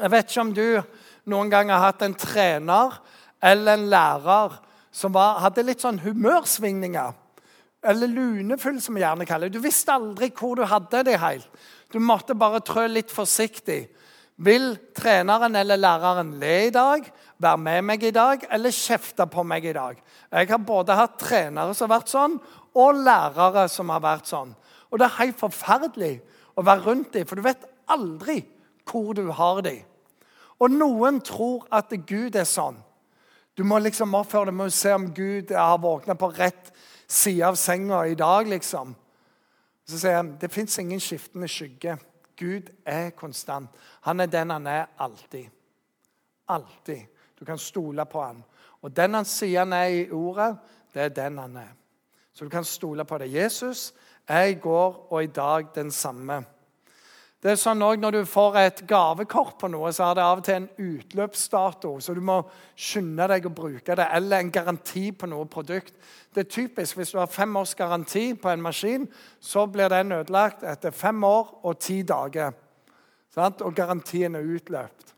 Jeg 0.00 0.10
vet 0.10 0.30
ikke 0.30 0.40
om 0.40 0.54
du 0.54 0.82
noen 1.30 1.50
gang 1.52 1.70
har 1.70 1.84
hatt 1.86 2.02
en 2.06 2.16
trener 2.18 2.98
eller 3.42 3.76
en 3.76 3.88
lærer 3.90 4.56
som 4.92 5.14
var, 5.14 5.40
hadde 5.42 5.64
litt 5.64 5.82
sånn 5.82 6.02
humørsvingninger. 6.02 7.18
Eller 7.82 8.10
lunefull, 8.10 8.78
som 8.82 8.94
vi 8.94 9.02
gjerne 9.02 9.26
kaller 9.26 9.50
det. 9.50 9.58
Du 9.58 9.64
visste 9.64 9.94
aldri 9.94 10.28
hvor 10.36 10.54
du 10.58 10.66
hadde 10.68 11.02
det 11.08 11.18
helt. 11.18 11.48
Du 11.90 11.98
måtte 11.98 12.36
bare 12.38 12.62
trø 12.64 12.84
litt 12.90 13.10
forsiktig. 13.10 13.86
Vil 14.42 14.76
treneren 14.96 15.56
eller 15.58 15.80
læreren 15.80 16.36
le 16.40 16.54
i 16.68 16.74
dag, 16.74 17.04
være 17.42 17.58
med 17.58 17.84
meg 17.88 18.04
i 18.06 18.14
dag 18.14 18.46
eller 18.54 18.74
kjefte 18.74 19.26
på 19.30 19.44
meg 19.46 19.66
i 19.66 19.74
dag? 19.76 19.98
Jeg 20.30 20.50
har 20.50 20.62
både 20.62 20.96
hatt 20.96 21.18
trenere 21.20 21.74
som 21.74 21.90
har 21.90 21.98
vært 21.98 22.12
sånn, 22.12 22.38
og 22.72 23.02
lærere 23.04 23.66
som 23.68 23.90
har 23.92 24.02
vært 24.02 24.30
sånn. 24.30 24.54
Og 24.90 25.00
det 25.00 25.08
er 25.08 25.18
helt 25.18 25.40
forferdelig 25.40 26.14
å 26.56 26.64
være 26.64 26.86
rundt 26.86 27.12
dem, 27.16 27.26
for 27.28 27.38
du 27.38 27.44
vet 27.44 27.66
aldri 27.92 28.40
hvor 28.88 29.12
du 29.16 29.26
har 29.34 29.62
dem. 29.64 29.82
Og 30.62 30.70
noen 30.70 31.18
tror 31.26 31.66
at 31.74 31.90
Gud 32.06 32.36
er 32.38 32.46
sånn. 32.46 32.78
Du 33.58 33.64
må 33.66 33.80
liksom 33.82 34.14
oppføre 34.14 34.48
deg 34.48 34.56
med 34.56 34.70
å 34.70 34.74
se 34.74 34.92
om 34.94 35.08
Gud 35.12 35.50
har 35.52 35.80
våkna 35.82 36.14
på 36.16 36.30
rett 36.36 36.70
side 37.10 37.44
av 37.44 37.58
senga 37.60 38.04
i 38.06 38.14
dag. 38.14 38.48
liksom. 38.48 38.94
Så 39.84 39.98
sier 39.98 40.20
han 40.20 40.36
det 40.40 40.52
fins 40.52 40.78
ingen 40.78 41.02
skiftende 41.02 41.48
skygge. 41.50 41.98
Gud 42.38 42.70
er 42.86 43.10
konstant. 43.10 43.68
Han 44.06 44.20
er 44.20 44.30
den 44.30 44.50
han 44.50 44.66
er 44.66 44.86
alltid. 44.98 45.50
Alltid. 46.48 47.02
Du 47.38 47.44
kan 47.44 47.58
stole 47.58 48.06
på 48.06 48.22
han. 48.22 48.44
Og 48.82 48.96
den 48.96 49.14
han 49.14 49.24
sier 49.28 49.66
han 49.66 49.72
er 49.72 49.90
i 49.90 50.10
ordet, 50.10 50.56
det 50.94 51.02
er 51.02 51.08
den 51.08 51.38
han 51.38 51.56
er. 51.56 51.74
Så 52.32 52.44
du 52.44 52.50
kan 52.50 52.64
stole 52.64 53.04
på 53.04 53.18
det. 53.18 53.32
Jesus 53.32 53.92
er 54.28 54.44
i 54.44 54.54
går 54.54 55.06
og 55.10 55.24
i 55.24 55.26
dag 55.26 55.68
den 55.74 55.90
samme. 55.90 56.44
Det 57.42 57.50
er 57.50 57.58
sånn 57.58 57.82
også 57.82 57.98
Når 57.98 58.14
du 58.14 58.20
får 58.30 58.56
et 58.60 58.80
gavekort 58.86 59.56
på 59.58 59.68
noe, 59.72 59.90
så 59.90 60.06
har 60.06 60.14
det 60.14 60.22
av 60.22 60.38
og 60.38 60.44
til 60.46 60.60
en 60.60 60.68
utløpsdato. 60.78 61.96
Så 61.98 62.14
du 62.14 62.20
må 62.22 62.38
skynde 62.78 63.26
deg 63.32 63.48
å 63.48 63.54
bruke 63.54 63.96
det. 63.98 64.06
Eller 64.14 64.38
en 64.38 64.52
garanti 64.54 65.08
på 65.10 65.26
noe 65.26 65.48
produkt. 65.50 65.94
Det 66.32 66.44
er 66.44 66.50
typisk 66.50 66.96
Hvis 66.96 67.10
du 67.10 67.18
har 67.18 67.26
fem 67.26 67.56
års 67.56 67.74
garanti 67.74 68.34
på 68.38 68.48
en 68.48 68.62
maskin, 68.62 69.08
så 69.40 69.66
blir 69.66 69.90
den 69.90 70.12
ødelagt 70.12 70.62
etter 70.62 70.94
fem 70.94 71.24
år 71.24 71.50
og 71.66 71.80
ti 71.82 72.02
dager. 72.02 72.54
Og 73.36 73.74
garantien 73.74 74.36
er 74.36 74.46
utløpt. 74.46 75.14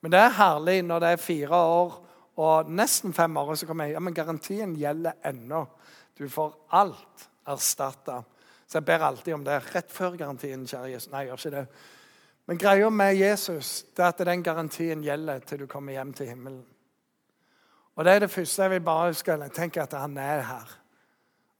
Men 0.00 0.12
det 0.12 0.20
er 0.20 0.38
herlig 0.38 0.82
når 0.84 1.00
det 1.00 1.10
er 1.10 1.26
fire 1.26 1.56
år 1.56 2.00
og 2.36 2.70
nesten 2.70 3.12
fem 3.14 3.36
år, 3.36 3.50
og 3.50 3.58
så 3.58 3.66
kommer 3.66 3.88
jeg 3.88 3.94
ja, 3.94 4.02
men 4.02 4.14
garantien 4.14 4.74
gjelder 4.76 5.18
ennå. 5.26 5.64
Du 6.18 6.28
får 6.28 6.54
alt 6.70 7.28
erstatta. 7.50 8.22
Så 8.66 8.78
jeg 8.78 8.86
ber 8.88 9.04
alltid 9.06 9.34
om 9.34 9.44
det. 9.44 9.58
Rett 9.74 9.92
før 9.92 10.16
garantien, 10.16 10.66
kjære 10.66 10.92
Jesus. 10.94 11.10
Nei, 11.12 11.24
jeg 11.24 11.32
gjør 11.32 11.42
ikke 11.42 11.56
det. 11.56 11.66
Men 12.46 12.60
greia 12.60 12.90
med 12.92 13.16
Jesus 13.16 13.74
det 13.96 14.04
er 14.04 14.12
at 14.12 14.24
den 14.28 14.42
garantien 14.44 15.02
gjelder 15.04 15.44
til 15.48 15.64
du 15.64 15.66
kommer 15.70 15.96
hjem 15.96 16.12
til 16.12 16.28
himmelen. 16.32 16.64
Og 17.94 18.04
Det 18.04 18.12
er 18.12 18.24
det 18.24 18.30
første 18.30 18.62
jeg 18.62 18.70
vil 18.70 18.80
bare 18.80 19.12
huske. 19.12 19.36
Tenk 19.54 19.76
at 19.76 19.92
han 19.92 20.16
er 20.18 20.40
her. 20.40 20.72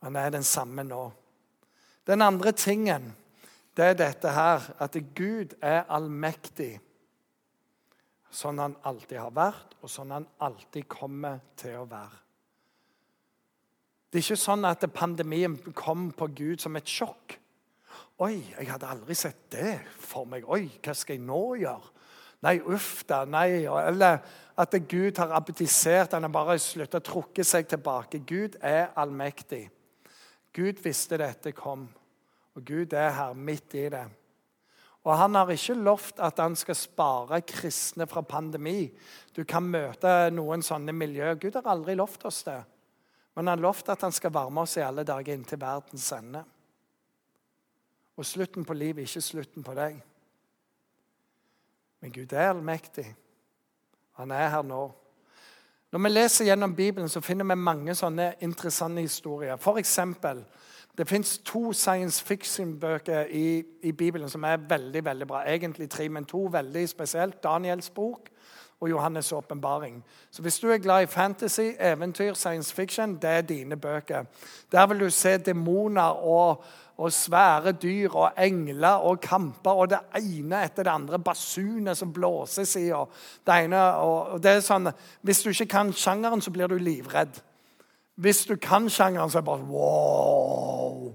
Han 0.02 0.16
er 0.16 0.30
den 0.30 0.42
samme 0.42 0.84
nå. 0.84 1.12
Den 2.06 2.22
andre 2.22 2.52
tingen 2.52 3.14
det 3.76 3.84
er 3.84 3.94
dette 3.98 4.30
her, 4.30 4.62
at 4.78 4.96
Gud 5.16 5.56
er 5.62 5.82
allmektig. 5.90 6.76
Sånn 8.30 8.60
han 8.62 8.76
alltid 8.86 9.18
har 9.18 9.32
vært, 9.34 9.74
og 9.82 9.90
sånn 9.90 10.12
han 10.14 10.26
alltid 10.42 10.86
kommer 10.90 11.40
til 11.58 11.80
å 11.80 11.88
være. 11.90 12.23
Det 14.14 14.20
er 14.20 14.28
ikke 14.28 14.38
sånn 14.38 14.62
at 14.68 14.84
pandemien 14.94 15.56
kom 15.74 16.12
på 16.14 16.28
Gud 16.38 16.60
som 16.62 16.76
et 16.78 16.86
sjokk. 16.86 17.34
Oi, 18.22 18.36
jeg 18.46 18.68
hadde 18.68 18.86
aldri 18.86 19.16
sett 19.18 19.48
det 19.50 19.72
for 19.98 20.22
meg. 20.30 20.44
Oi, 20.46 20.68
hva 20.78 20.92
skal 20.94 21.16
jeg 21.16 21.24
nå 21.26 21.38
gjøre? 21.58 21.88
Nei, 22.46 22.52
uff 22.62 23.00
da. 23.10 23.24
Nei. 23.26 23.64
Eller 23.66 24.20
at 24.54 24.76
Gud 24.86 25.18
har 25.18 25.32
abdisert. 25.34 26.14
Han 26.14 26.28
har 26.28 26.30
bare 26.30 26.54
sluttet 26.62 27.00
å 27.00 27.08
trukke 27.08 27.42
seg 27.42 27.66
tilbake. 27.72 28.20
Gud 28.22 28.54
er 28.62 28.92
allmektig. 28.94 29.64
Gud 30.54 30.78
visste 30.84 31.18
dette 31.18 31.50
kom, 31.50 31.88
og 32.54 32.62
Gud 32.68 32.94
er 32.94 33.16
her 33.16 33.34
midt 33.34 33.74
i 33.74 33.88
det. 33.90 34.04
Og 35.02 35.10
han 35.18 35.34
har 35.34 35.50
ikke 35.50 35.74
lovt 35.74 36.22
at 36.22 36.38
han 36.38 36.54
skal 36.54 36.78
spare 36.78 37.42
kristne 37.42 38.06
fra 38.06 38.22
pandemi. 38.22 38.86
Du 39.34 39.42
kan 39.42 39.66
møte 39.66 40.30
noen 40.30 40.62
sånne 40.62 40.94
miljø. 40.94 41.34
Gud 41.34 41.58
har 41.58 41.66
aldri 41.74 41.98
lovt 41.98 42.28
oss 42.30 42.44
det. 42.46 42.60
Men 43.34 43.50
han 43.50 43.62
lovte 43.62 43.92
at 43.92 44.02
han 44.06 44.12
skal 44.12 44.32
varme 44.34 44.62
oss 44.62 44.76
i 44.76 44.84
alle 44.84 45.04
dager 45.04 45.34
inntil 45.34 45.60
verdens 45.60 46.12
ende. 46.12 46.44
Og 48.16 48.26
slutten 48.26 48.64
på 48.64 48.74
livet 48.74 49.02
er 49.02 49.08
ikke 49.08 49.20
slutten 49.20 49.64
på 49.66 49.74
deg. 49.74 49.96
Men 52.00 52.12
Gud 52.12 52.32
er 52.32 52.52
allmektig. 52.52 53.08
Han 54.20 54.30
er 54.30 54.48
her 54.48 54.62
nå. 54.62 54.84
Når 55.94 56.02
vi 56.02 56.08
leser 56.08 56.44
gjennom 56.44 56.74
Bibelen, 56.74 57.08
så 57.08 57.20
finner 57.20 57.46
vi 57.46 57.54
mange 57.54 57.94
sånne 57.94 58.32
interessante 58.42 59.02
historier. 59.02 59.56
For 59.56 59.78
eksempel, 59.78 60.44
det 60.98 61.08
fins 61.08 61.38
to 61.38 61.72
science 61.72 62.24
fiction-bøker 62.24 63.30
i, 63.30 63.64
i, 63.82 63.92
Bibelen 63.92 64.30
som 64.30 64.44
er 64.44 64.62
veldig 64.68 65.04
veldig 65.04 65.26
bra. 65.26 65.42
Egentlig 65.46 65.90
tre, 65.90 66.08
men 66.08 66.24
to 66.24 66.48
veldig 66.52 66.88
spesielt. 66.88 67.42
Daniels 67.42 67.90
bok 67.90 68.30
og 68.80 68.88
Johannes' 68.88 69.34
åpenbaring. 69.34 70.04
Så 70.30 70.42
hvis 70.42 70.58
du 70.58 70.70
er 70.70 70.78
glad 70.78 71.02
i 71.02 71.06
fantasy, 71.06 71.74
eventyr, 71.80 72.34
science 72.34 72.74
fiction, 72.74 73.16
det 73.16 73.30
er 73.30 73.40
dine 73.40 73.76
bøker. 73.76 74.24
Der 74.72 74.86
vil 74.86 75.00
du 75.00 75.10
se 75.10 75.38
demoner 75.38 76.02
og 76.02 76.64
og 76.96 77.12
svære 77.12 77.72
dyr 77.72 78.10
og 78.14 78.30
engler 78.38 78.88
og 78.88 79.20
kamper 79.20 79.70
og 79.70 79.90
det 79.90 79.98
ene 80.14 80.62
etter 80.64 80.86
det 80.86 80.92
andre. 80.92 81.18
Basuner 81.18 81.94
som 81.94 82.12
blåses 82.12 82.76
i. 82.76 82.90
og 82.90 83.10
det 83.46 83.64
ene, 83.64 83.82
og 83.94 84.42
det 84.42 84.50
er 84.50 84.60
sånn, 84.60 84.92
Hvis 85.22 85.42
du 85.42 85.50
ikke 85.50 85.66
kan 85.66 85.92
sjangeren, 85.92 86.40
så 86.40 86.50
blir 86.50 86.66
du 86.66 86.78
livredd. 86.78 87.40
Hvis 88.14 88.46
du 88.46 88.56
kan 88.56 88.88
sjangeren, 88.90 89.30
så 89.30 89.38
er 89.38 89.42
det 89.42 89.46
bare 89.46 89.66
wow. 89.68 91.12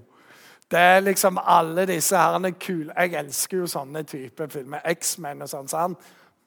Det 0.70 0.78
er 0.78 1.00
liksom 1.00 1.38
alle 1.42 1.86
disse 1.86 2.16
herrene 2.16 2.52
kule 2.52 2.92
Jeg 2.96 3.14
elsker 3.14 3.56
jo 3.58 3.66
sånne 3.66 4.02
typer 4.02 4.48
filmer. 4.48 4.80
X-Men 4.84 5.42
og 5.42 5.48
sånn. 5.48 5.68
sånn. 5.68 5.96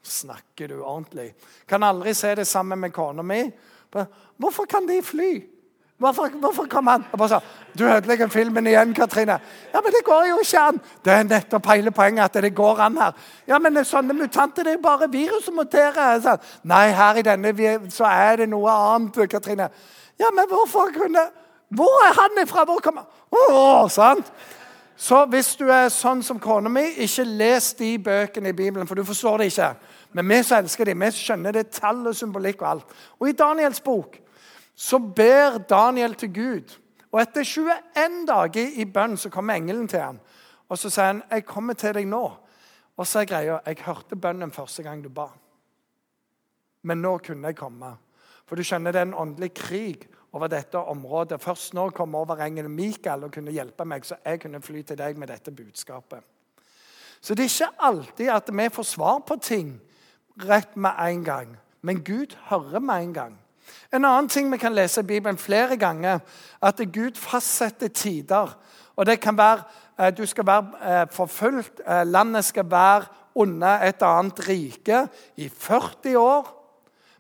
Snakker 0.03 0.67
du 0.67 0.81
ordentlig? 0.81 1.33
Kan 1.67 1.83
aldri 1.83 2.13
se 2.13 2.35
det 2.35 2.47
sammen 2.47 2.79
med 2.79 2.93
kona 2.93 3.23
mi. 3.23 3.41
Hvorfor 4.37 4.65
kan 4.65 4.87
de 4.87 5.01
fly? 5.03 5.31
Hvorfor, 6.03 6.27
hvorfor 6.27 6.65
kom 6.69 6.87
han? 6.87 7.05
Jeg 7.11 7.17
bare 7.17 7.29
sa, 7.29 7.39
'Du 7.77 7.83
ødelegger 7.85 8.27
filmen 8.27 8.67
igjen, 8.67 8.93
Katrine.' 8.93 9.39
Ja, 9.73 9.81
men 9.81 9.91
det 9.91 10.05
går 10.05 10.25
jo 10.29 10.37
ikke 10.39 10.59
an. 10.59 10.81
Det 11.05 11.13
er 11.13 11.23
nettopp 11.23 11.65
hele 11.65 11.91
poenget 11.91 12.23
at 12.23 12.43
det 12.43 12.55
går 12.55 12.79
an 12.79 12.97
her. 12.97 13.11
Ja, 13.47 13.59
men 13.59 13.85
sånne 13.85 14.13
mutanter, 14.13 14.63
det 14.63 14.67
er 14.67 14.73
jo 14.73 14.81
bare 14.81 15.11
virus 15.11 15.45
som 15.45 15.53
muterer. 15.53 16.19
Så, 16.21 16.37
Nei, 16.63 16.89
her 16.89 17.15
i 17.15 17.21
denne 17.21 17.89
så 17.89 18.03
er 18.03 18.35
det 18.35 18.49
noe 18.49 18.71
annet, 18.71 19.29
Katrine. 19.29 19.69
Ja, 20.19 20.25
men 20.33 20.45
hvorfor 20.47 20.91
kunne 20.93 21.19
Hvor 21.73 22.07
er 22.09 22.13
han 22.13 22.43
ifra? 22.43 22.65
Hvor 22.65 22.79
kom 22.79 22.97
han?' 22.97 23.05
Å, 23.31 23.87
sant? 23.89 24.31
Så 24.95 25.23
hvis 25.25 25.55
du 25.57 25.65
er 25.73 25.89
sånn 25.89 26.21
som 26.23 26.39
kona 26.39 26.69
mi, 26.69 26.83
ikke 27.01 27.25
les 27.25 27.71
de 27.79 27.95
bøkene 28.03 28.51
i 28.51 28.57
Bibelen, 28.57 28.87
for 28.87 28.95
du 28.95 29.03
forstår 29.07 29.41
det 29.41 29.49
ikke. 29.51 29.71
Men 30.13 30.29
vi 30.29 30.37
som 30.45 30.59
elsker 30.59 30.85
dem, 30.85 31.01
vi 31.01 31.09
skjønner 31.17 31.55
det 31.55 31.71
tall 31.73 32.03
og 32.07 32.15
symbolikk 32.15 32.61
og 32.61 32.69
alt. 32.69 32.93
Og 33.19 33.29
i 33.29 33.37
Daniels 33.37 33.81
bok 33.81 34.19
så 34.75 34.99
ber 34.99 35.57
Daniel 35.69 36.13
til 36.17 36.33
Gud. 36.33 36.77
Og 37.13 37.21
etter 37.21 37.45
21 37.45 38.23
dager 38.29 38.77
i 38.81 38.85
bønn 38.89 39.17
så 39.17 39.29
kommer 39.33 39.57
engelen 39.57 39.87
til 39.89 40.01
ham. 40.01 40.21
Og 40.69 40.77
så 40.77 40.89
sier 40.89 41.05
han, 41.05 41.23
'Jeg 41.29 41.45
kommer 41.45 41.73
til 41.73 41.93
deg 41.93 42.07
nå.' 42.07 42.37
Og 42.97 43.07
så 43.07 43.19
er 43.19 43.25
greia 43.25 43.59
jeg 43.65 43.77
hørte 43.85 44.15
bønnen 44.15 44.51
første 44.51 44.83
gang 44.83 45.03
du 45.03 45.09
ba. 45.09 45.27
Men 46.83 47.01
nå 47.01 47.17
kunne 47.17 47.47
jeg 47.47 47.55
komme. 47.55 47.97
For 48.45 48.55
du 48.55 48.63
skjønner, 48.63 48.91
det 48.91 48.99
er 48.99 49.05
en 49.05 49.13
åndelig 49.13 49.53
krig 49.53 50.07
over 50.33 50.49
dette 50.49 50.77
området. 50.77 51.41
Først 51.41 51.73
nå 51.73 51.89
kom 51.89 52.15
over 52.15 52.41
engelen 52.41 52.73
Mikael 52.73 53.23
og 53.23 53.31
kunne 53.31 53.53
hjelpe 53.53 53.85
meg, 53.85 54.05
så 54.05 54.17
jeg 54.25 54.41
kunne 54.41 54.61
fly 54.61 54.81
til 54.81 54.97
deg 54.97 55.17
med 55.17 55.29
dette 55.29 55.51
budskapet. 55.51 56.23
Så 57.21 57.35
det 57.35 57.45
er 57.45 57.51
ikke 57.53 57.85
alltid 57.87 58.29
at 58.29 58.49
vi 58.51 58.69
får 58.73 58.83
svar 58.83 59.21
på 59.27 59.37
ting 59.39 59.77
rett 60.43 60.75
med 60.75 60.91
en 60.99 61.23
gang. 61.23 61.57
Men 61.81 62.03
Gud 62.03 62.35
hører 62.49 62.79
med 62.79 63.03
en 63.03 63.13
gang. 63.13 63.39
En 63.93 64.05
annen 64.05 64.27
ting 64.29 64.51
vi 64.51 64.57
kan 64.57 64.73
lese 64.75 65.01
i 65.01 65.07
Bibelen 65.07 65.37
flere 65.37 65.77
ganger, 65.77 66.19
at 66.61 66.81
Gud 66.93 67.15
fastsetter 67.15 67.87
tider. 67.87 68.57
Og 68.95 69.05
det 69.05 69.19
kan 69.21 69.37
være 69.37 69.63
eh, 69.99 70.11
Du 70.17 70.25
skal 70.25 70.45
være 70.45 70.65
eh, 70.81 71.07
forfulgt, 71.11 71.81
eh, 71.87 72.03
landet 72.07 72.45
skal 72.45 72.71
være 72.71 73.05
under 73.35 73.81
et 73.87 74.01
annet 74.01 74.49
rike 74.49 75.07
i 75.37 75.49
40 75.49 76.17
år. 76.17 76.62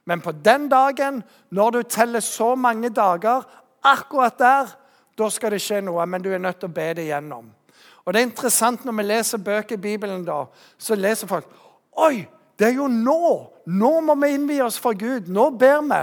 Men 0.05 0.21
på 0.21 0.31
den 0.31 0.67
dagen, 0.69 1.21
når 1.49 1.71
du 1.71 1.81
teller 1.83 2.19
så 2.19 2.55
mange 2.55 2.89
dager, 2.89 3.43
akkurat 3.83 4.37
der, 4.39 4.73
da 5.17 5.29
skal 5.29 5.53
det 5.53 5.61
skje 5.63 5.81
noe. 5.85 6.05
Men 6.09 6.23
du 6.23 6.31
er 6.33 6.41
nødt 6.41 6.59
til 6.59 6.71
å 6.71 6.75
be 6.75 6.89
det 6.97 7.07
igjennom. 7.07 7.51
Og 8.03 8.13
det 8.13 8.19
er 8.19 8.27
interessant 8.27 8.83
når 8.83 8.97
vi 8.99 9.05
leser 9.07 9.43
bøker 9.43 9.77
i 9.77 9.83
Bibelen, 9.83 10.25
da, 10.27 10.43
så 10.77 10.97
leser 10.99 11.29
folk 11.29 11.47
Oi, 12.03 12.25
det 12.57 12.71
er 12.71 12.79
jo 12.79 12.87
nå! 12.89 13.23
Nå 13.69 13.91
må 14.03 14.15
vi 14.19 14.33
innvie 14.33 14.63
oss 14.65 14.79
for 14.81 14.97
Gud. 14.97 15.29
Nå 15.29 15.51
ber 15.61 15.83
vi. 15.85 16.01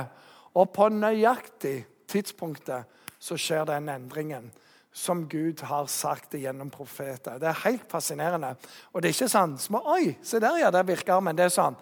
Og 0.54 0.70
på 0.72 0.86
nøyaktig 0.94 1.82
tidspunktet 2.10 2.86
så 3.20 3.36
skjer 3.38 3.66
den 3.68 3.90
endringen 3.92 4.48
som 4.92 5.24
Gud 5.30 5.60
har 5.66 5.86
sagt 5.90 6.34
gjennom 6.34 6.70
profeter. 6.70 7.38
Det 7.38 7.50
er 7.50 7.62
helt 7.64 7.86
fascinerende. 7.90 8.54
Og 8.92 9.02
det 9.02 9.10
er 9.10 9.16
ikke 9.16 9.30
sånn 9.30 9.82
Oi, 9.82 10.16
se 10.22 10.40
der, 10.42 10.58
ja, 10.64 10.70
der 10.74 10.86
virker. 10.86 11.14
armen. 11.18 11.36
det 11.36 11.44
er 11.44 11.54
sånn 11.54 11.76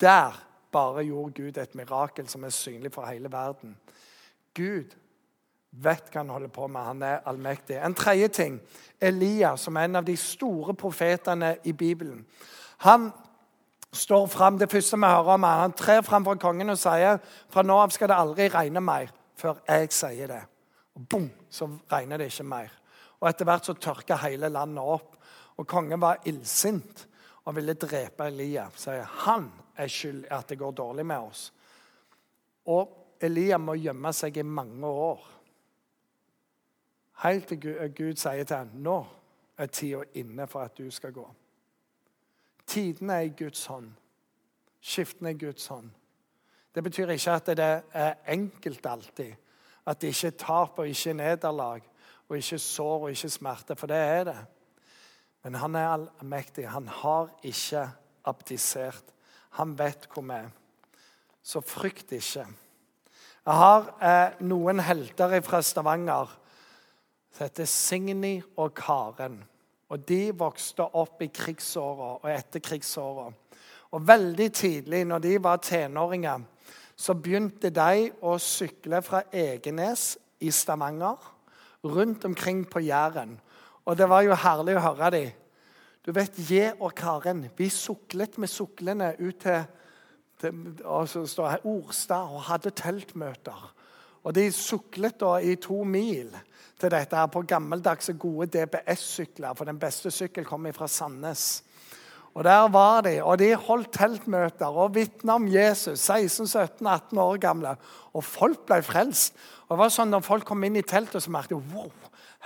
Der 0.00 0.36
bare 0.76 1.06
gjorde 1.08 1.34
Gud 1.40 1.58
et 1.58 1.74
mirakel 1.78 2.28
som 2.28 2.44
er 2.44 2.54
synlig 2.54 2.92
for 2.94 3.08
hele 3.08 3.32
verden. 3.32 3.76
Gud 4.54 4.92
vet 5.72 6.10
hva 6.12 6.22
han 6.22 6.32
holder 6.32 6.52
på 6.52 6.66
med. 6.68 6.80
Han 6.84 7.02
er 7.02 7.24
allmektig. 7.28 7.76
En 7.76 7.94
tredje 7.96 8.28
ting. 8.28 8.58
Elia, 9.00 9.56
som 9.56 9.76
er 9.76 9.88
en 9.88 10.00
av 10.00 10.04
de 10.06 10.16
store 10.16 10.74
profetene 10.74 11.56
i 11.64 11.72
Bibelen. 11.72 12.24
Han 12.84 13.10
står 13.92 14.26
fram. 14.26 14.58
Det 14.58 14.70
første 14.70 14.96
vi 14.96 15.12
hører 15.12 15.34
om 15.34 15.42
er 15.42 15.62
Han 15.64 15.72
trer 15.72 16.00
fram 16.02 16.24
for 16.24 16.34
kongen 16.40 16.70
og 16.70 16.78
sier 16.78 17.18
fra 17.50 17.62
nå 17.62 17.78
av 17.80 17.92
skal 17.94 18.08
det 18.12 18.20
aldri 18.20 18.48
regne 18.52 18.80
mer 18.80 19.12
før 19.36 19.60
jeg 19.68 19.92
sier 19.92 20.32
det. 20.32 20.42
Og 20.96 21.08
bom, 21.08 21.28
så 21.50 21.68
regner 21.92 22.16
det 22.16 22.30
ikke 22.32 22.48
mer. 22.48 22.72
Og 23.20 23.28
Etter 23.28 23.44
hvert 23.48 23.66
så 23.66 23.74
tørker 23.74 24.20
hele 24.24 24.48
landet 24.48 24.84
opp. 24.84 25.16
Og 25.56 25.66
Kongen 25.66 26.00
var 26.00 26.20
illsint 26.24 27.06
og 27.44 27.56
ville 27.56 27.74
drepe 27.74 28.28
Elia. 28.28 28.66
Sier 28.76 29.04
han 29.24 29.50
er 29.76 29.88
skyld 29.88 30.24
i 30.24 30.34
at 30.34 30.48
det 30.48 30.58
går 30.58 30.72
dårlig 30.72 31.06
med 31.06 31.18
oss. 31.18 31.52
Og 32.66 33.16
Elia 33.20 33.58
må 33.58 33.76
gjemme 33.78 34.12
seg 34.12 34.36
i 34.36 34.42
mange 34.42 34.86
år. 34.86 35.26
Helt 37.22 37.48
til 37.48 37.60
Gud, 37.60 37.94
Gud 37.96 38.18
sier 38.20 38.44
til 38.44 38.56
ham 38.56 38.74
nå 38.84 38.96
er 39.56 39.70
tida 39.72 40.02
inne 40.20 40.46
for 40.46 40.66
at 40.66 40.76
du 40.76 40.90
skal 40.92 41.14
gå. 41.16 41.24
Tidene 42.66 43.14
er 43.14 43.28
i 43.28 43.34
Guds 43.38 43.66
hånd. 43.66 43.92
Skiftende 44.80 45.32
i 45.32 45.38
Guds 45.38 45.66
hånd. 45.66 45.90
Det 46.74 46.84
betyr 46.84 47.14
ikke 47.14 47.32
at 47.32 47.46
det 47.46 47.68
er 47.92 48.14
enkelt 48.28 48.86
alltid. 48.86 49.32
At 49.86 50.00
det 50.00 50.12
ikke 50.12 50.26
er 50.26 50.38
tap 50.38 50.78
og 50.78 50.88
ikke 50.88 51.14
nederlag 51.14 51.82
og 52.28 52.36
ikke 52.36 52.58
sår 52.58 53.06
og 53.06 53.10
ikke 53.10 53.30
smerte. 53.30 53.76
For 53.76 53.86
det 53.86 53.96
er 53.96 54.24
det. 54.24 54.38
Men 55.42 55.54
han 55.54 55.74
er 55.74 55.88
allmektig. 55.88 56.68
Han 56.68 56.88
har 56.88 57.30
ikke 57.42 57.88
abdisert. 58.24 59.14
Han 59.56 59.74
vet 59.78 60.08
hvor 60.12 60.24
vi 60.26 60.36
er. 60.36 60.48
Så 61.46 61.62
frykt 61.64 62.12
ikke. 62.12 62.46
Jeg 63.46 63.60
har 63.62 63.92
eh, 64.02 64.40
noen 64.42 64.82
helter 64.82 65.36
fra 65.46 65.60
Stavanger 65.62 66.32
som 67.36 67.44
heter 67.44 67.68
Signy 67.68 68.40
og 68.56 68.74
Karen. 68.74 69.38
Og 69.92 70.02
de 70.08 70.32
vokste 70.34 70.82
opp 70.98 71.22
i 71.22 71.30
krigsåra 71.30 72.16
og 72.16 72.28
etter 72.32 72.62
krigsåra. 72.64 73.28
Og 73.94 74.02
veldig 74.08 74.48
tidlig, 74.52 75.04
når 75.06 75.22
de 75.22 75.36
var 75.44 75.62
tenåringer, 75.62 76.42
så 76.96 77.14
begynte 77.14 77.70
de 77.70 78.08
å 78.24 78.34
sykle 78.40 79.02
fra 79.04 79.22
Egenes 79.30 80.16
i 80.40 80.50
Stavanger 80.50 81.20
rundt 81.84 82.24
omkring 82.24 82.64
på 82.66 82.82
Jæren. 82.82 83.36
Og 83.86 83.96
det 83.96 84.08
var 84.10 84.24
jo 84.26 84.34
herlig 84.34 84.74
å 84.76 84.86
høre 84.88 85.10
dem. 85.14 85.34
Du 86.06 86.12
vet, 86.14 86.36
Je 86.38 86.68
og 86.78 86.92
Karen 86.94 87.48
vi 87.58 87.66
suklet 87.72 88.36
med 88.38 88.50
suklene 88.50 89.08
ut 89.18 89.40
til, 89.42 89.64
til 90.38 90.60
altså, 90.86 91.24
Orstad 91.66 92.30
og 92.30 92.44
hadde 92.46 92.70
teltmøter. 92.70 93.72
Og 94.22 94.34
De 94.34 94.52
suklet 94.52 95.18
da 95.18 95.36
i 95.42 95.56
to 95.58 95.82
mil 95.84 96.30
til 96.78 96.92
dette 96.92 97.16
her 97.16 97.26
på 97.26 97.42
gammeldagse, 97.42 98.14
gode 98.14 98.46
DBS-sykler. 98.54 99.54
For 99.54 99.66
den 99.66 99.78
beste 99.82 100.10
sykkel 100.10 100.44
kom 100.44 100.66
fra 100.74 100.86
Sandnes. 100.86 101.64
Og 102.34 102.44
Der 102.44 102.68
var 102.68 103.00
de, 103.00 103.22
og 103.24 103.38
de 103.38 103.54
holdt 103.54 103.92
teltmøter 103.92 104.66
og 104.66 104.94
vitna 104.94 105.34
om 105.34 105.48
Jesus. 105.48 106.10
16-17-18 106.10 107.18
år 107.18 107.38
gamle. 107.40 107.76
Og 108.12 108.24
folk 108.24 108.66
ble 108.66 108.82
frelst. 108.82 109.34
Og 109.66 109.74
det 109.74 109.78
var 109.82 109.90
sånn 109.90 110.12
Når 110.14 110.26
folk 110.26 110.44
kom 110.46 110.62
inn 110.64 110.76
i 110.76 110.86
teltet, 110.86 111.22
så 111.22 111.30
merket 111.30 111.56
de 111.56 111.74
wow, 111.74 111.90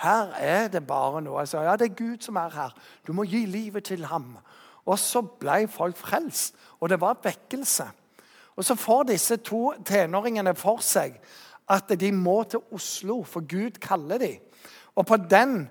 her 0.00 0.32
er 0.38 0.68
det 0.72 0.86
bare 0.86 1.20
noe. 1.22 1.42
Jeg 1.42 1.52
sa, 1.52 1.62
ja, 1.64 1.76
det 1.76 1.90
er 1.90 1.98
Gud 1.98 2.24
som 2.24 2.38
er 2.40 2.52
her. 2.54 2.76
Du 3.06 3.12
må 3.12 3.26
gi 3.28 3.44
livet 3.46 3.84
til 3.90 4.04
ham. 4.08 4.36
Og 4.88 4.98
så 4.98 5.20
ble 5.22 5.66
folk 5.68 5.96
frelst, 6.00 6.56
og 6.80 6.88
det 6.88 7.00
var 7.00 7.20
vekkelse. 7.22 7.84
Og 8.56 8.64
så 8.64 8.74
får 8.74 9.02
disse 9.12 9.36
to 9.44 9.74
tenåringene 9.86 10.54
for 10.58 10.80
seg 10.84 11.20
at 11.70 11.92
de 12.00 12.10
må 12.12 12.42
til 12.50 12.64
Oslo, 12.74 13.22
for 13.22 13.44
Gud 13.46 13.78
kaller 13.80 14.18
dem. 14.18 14.40
Og 14.96 15.06
på 15.06 15.16
den 15.30 15.68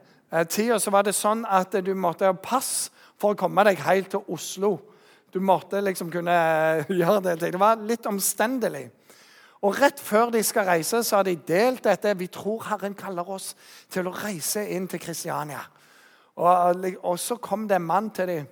tida 0.50 0.80
så 0.80 0.94
var 0.94 1.04
det 1.04 1.18
sånn 1.18 1.44
at 1.50 1.76
du 1.86 1.92
måtte 1.98 2.30
ha 2.30 2.38
pass 2.38 2.90
for 3.20 3.34
å 3.34 3.40
komme 3.40 3.66
deg 3.68 3.82
helt 3.84 4.14
til 4.14 4.24
Oslo. 4.32 4.78
Du 5.34 5.42
måtte 5.44 5.82
liksom 5.84 6.10
kunne 6.12 6.34
eh, 6.34 6.94
gjøre 7.02 7.22
det. 7.28 7.36
Det 7.42 7.60
var 7.62 7.82
litt 7.86 8.08
omstendelig. 8.10 8.88
Og 9.62 9.76
Rett 9.82 10.00
før 10.00 10.30
de 10.32 10.44
skal 10.44 10.66
reise, 10.70 11.04
så 11.04 11.20
har 11.20 11.24
de 11.28 11.36
delt 11.36 11.84
dette. 11.84 12.16
Vi 12.18 12.28
tror 12.32 12.64
Herren 12.70 12.96
kaller 12.96 13.28
oss 13.30 13.52
til 13.92 14.08
å 14.08 14.16
reise 14.16 14.64
inn 14.72 14.88
til 14.88 15.02
Kristiania. 15.04 15.60
Og, 16.40 16.86
og 17.04 17.20
så 17.20 17.36
kom 17.44 17.68
det 17.68 17.76
en 17.76 17.88
mann 17.88 18.10
til 18.16 18.28
dem 18.28 18.48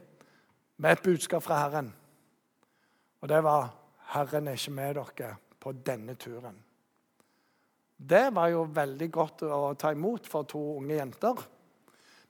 med 0.77 0.91
et 0.91 1.03
budskap 1.03 1.43
fra 1.43 1.61
Herren. 1.63 1.93
Og 3.21 3.29
det 3.29 3.43
var 3.43 3.73
'Herren 4.13 4.47
er 4.47 4.51
ikke 4.51 4.71
med 4.71 4.95
dere 4.95 5.35
på 5.59 5.71
denne 5.71 6.13
turen'. 6.13 6.63
Det 8.09 8.35
var 8.35 8.47
jo 8.47 8.67
veldig 8.73 9.11
godt 9.11 9.41
å 9.41 9.73
ta 9.73 9.91
imot 9.91 10.27
for 10.27 10.43
to 10.43 10.77
unge 10.77 10.95
jenter. 10.95 11.47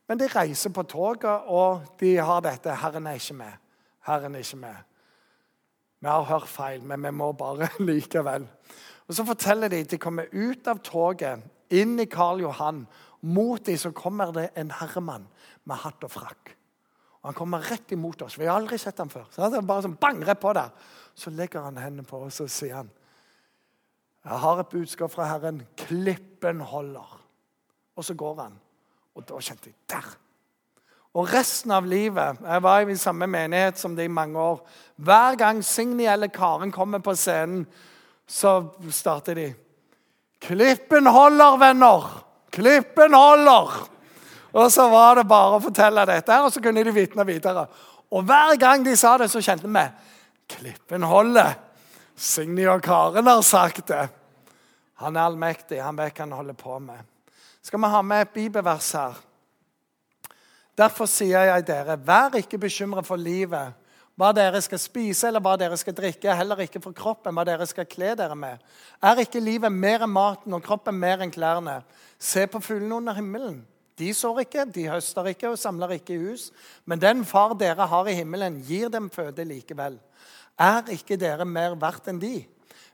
Men 0.08 0.18
de 0.18 0.26
reiser 0.26 0.70
på 0.70 0.82
toget, 0.82 1.42
og 1.46 1.82
de 2.00 2.16
har 2.16 2.40
dette 2.40 2.74
'Herren 2.74 3.06
er 3.06 3.12
ikke 3.12 3.34
med'. 3.34 3.58
Herren 4.00 4.34
er 4.34 4.38
ikke 4.38 4.56
med. 4.56 4.87
Vi 5.98 6.06
har 6.06 6.26
hørt 6.28 6.48
feil, 6.48 6.82
men 6.84 7.02
vi 7.02 7.10
må 7.10 7.32
bare 7.32 7.70
likevel. 7.88 8.46
Og 9.08 9.14
Så 9.14 9.24
forteller 9.24 9.68
de 9.72 9.82
at 9.82 9.90
de 9.90 9.98
kommer 9.98 10.28
ut 10.32 10.68
av 10.68 10.82
toget, 10.84 11.42
inn 11.70 11.98
i 12.00 12.06
Karl 12.08 12.40
Johan. 12.44 12.84
Mot 13.22 13.66
dem 13.66 13.76
så 13.76 13.90
kommer 13.92 14.32
det 14.32 14.50
en 14.56 14.70
herremann 14.70 15.26
med 15.66 15.82
hatt 15.82 16.04
og 16.06 16.12
frakk. 16.12 16.54
Og 17.18 17.32
Han 17.32 17.34
kommer 17.34 17.66
rett 17.70 17.92
imot 17.92 18.22
oss. 18.22 18.38
Vi 18.38 18.46
har 18.46 18.60
aldri 18.60 18.78
sett 18.78 18.98
ham 18.98 19.10
før. 19.10 19.26
Så 19.30 19.42
han 19.42 19.66
bare 19.66 19.84
sånn 19.88 19.98
bang, 20.00 20.22
rett 20.24 20.40
på 20.40 20.52
der. 20.54 20.70
Så 21.18 21.34
legger 21.34 21.66
han 21.66 21.80
hendene 21.80 22.06
på 22.06 22.22
oss 22.28 22.40
og 22.44 22.52
sier 22.52 22.78
han, 22.78 22.92
jeg 24.28 24.38
har 24.42 24.60
et 24.60 24.68
budskap 24.68 25.12
fra 25.12 25.24
Herren. 25.30 25.62
Klippen 25.78 26.60
holder. 26.60 27.20
Og 27.96 28.04
så 28.04 28.14
går 28.14 28.42
han. 28.42 28.58
Og 29.16 29.24
da 29.28 29.38
kjente 29.40 29.70
jeg 29.70 29.78
Der! 29.88 30.27
Og 31.18 31.26
resten 31.32 31.72
av 31.74 31.86
livet 31.88 32.38
Jeg 32.44 32.62
var 32.62 32.86
i 32.86 32.96
samme 32.98 33.26
menighet 33.26 33.80
som 33.80 33.96
det 33.96 34.06
i 34.06 34.12
mange 34.12 34.38
år. 34.38 34.60
Hver 34.96 35.38
gang 35.40 35.62
Signy 35.66 36.06
eller 36.06 36.30
Karen 36.30 36.72
kommer 36.72 37.02
på 37.02 37.14
scenen, 37.18 37.66
så 38.28 38.60
starter 38.92 39.34
de 39.34 39.48
Klippen 40.38 41.06
holder, 41.10 41.56
venner! 41.58 42.04
Klippen 42.54 43.14
holder! 43.14 43.72
Og 44.52 44.70
så 44.72 44.86
var 44.88 45.18
det 45.18 45.26
bare 45.28 45.58
å 45.58 45.62
fortelle 45.62 46.04
dette, 46.08 46.36
og 46.40 46.52
så 46.54 46.62
kunne 46.62 46.84
de 46.86 46.94
vitne 46.94 47.26
videre. 47.26 47.66
Og 48.14 48.22
hver 48.24 48.54
gang 48.60 48.84
de 48.86 48.94
sa 48.96 49.16
det, 49.18 49.26
så 49.32 49.42
kjente 49.42 49.66
vi 49.66 49.84
Klippen 50.54 51.02
holder. 51.02 51.56
Signy 52.14 52.66
og 52.70 52.82
Karen 52.86 53.26
har 53.26 53.42
sagt 53.42 53.90
det. 53.90 54.06
Han 55.02 55.16
er 55.16 55.26
allmektig. 55.26 55.82
Han 55.82 55.98
vet 55.98 56.14
hva 56.14 56.24
han 56.24 56.38
holder 56.38 56.56
på 56.58 56.78
med. 56.82 57.02
Skal 57.62 57.82
vi 57.82 57.90
ha 57.92 58.02
med 58.02 58.24
et 58.24 58.34
bibelvers 58.34 58.92
her? 58.96 59.18
Derfor 60.78 61.10
sier 61.10 61.48
jeg 61.48 61.66
dere, 61.66 61.98
vær 62.06 62.36
ikke 62.38 62.60
bekymret 62.62 63.06
for 63.06 63.18
livet, 63.18 63.74
hva 64.18 64.32
dere 64.34 64.58
skal 64.62 64.80
spise 64.82 65.28
eller 65.28 65.42
hva 65.42 65.52
dere 65.58 65.76
skal 65.78 65.94
drikke, 65.94 66.34
heller 66.34 66.64
ikke 66.64 66.82
for 66.82 66.94
kroppen, 66.94 67.34
hva 67.34 67.44
dere 67.46 67.66
skal 67.70 67.86
kle 67.86 68.16
dere 68.18 68.34
med. 68.38 68.62
Er 69.02 69.22
ikke 69.22 69.42
livet 69.42 69.74
mer 69.74 70.02
enn 70.06 70.10
maten 70.10 70.54
og 70.54 70.62
kroppen 70.66 70.98
mer 70.98 71.22
enn 71.22 71.34
klærne? 71.34 71.80
Se 72.18 72.46
på 72.50 72.62
fuglene 72.62 72.98
under 72.98 73.18
himmelen. 73.18 73.60
De 73.98 74.10
sår 74.14 74.44
ikke, 74.44 74.66
de 74.74 74.88
høster 74.90 75.30
ikke 75.32 75.52
og 75.52 75.58
samler 75.58 75.96
ikke 75.96 76.14
i 76.14 76.20
hus. 76.28 76.48
Men 76.86 77.02
den 77.02 77.24
far 77.26 77.54
dere 77.58 77.86
har 77.90 78.10
i 78.10 78.14
himmelen, 78.18 78.60
gir 78.66 78.90
dem 78.90 79.06
føde 79.10 79.46
likevel. 79.46 79.98
Er 80.58 80.90
ikke 80.94 81.18
dere 81.18 81.46
mer 81.46 81.74
verdt 81.78 82.10
enn 82.10 82.22
de? 82.22 82.36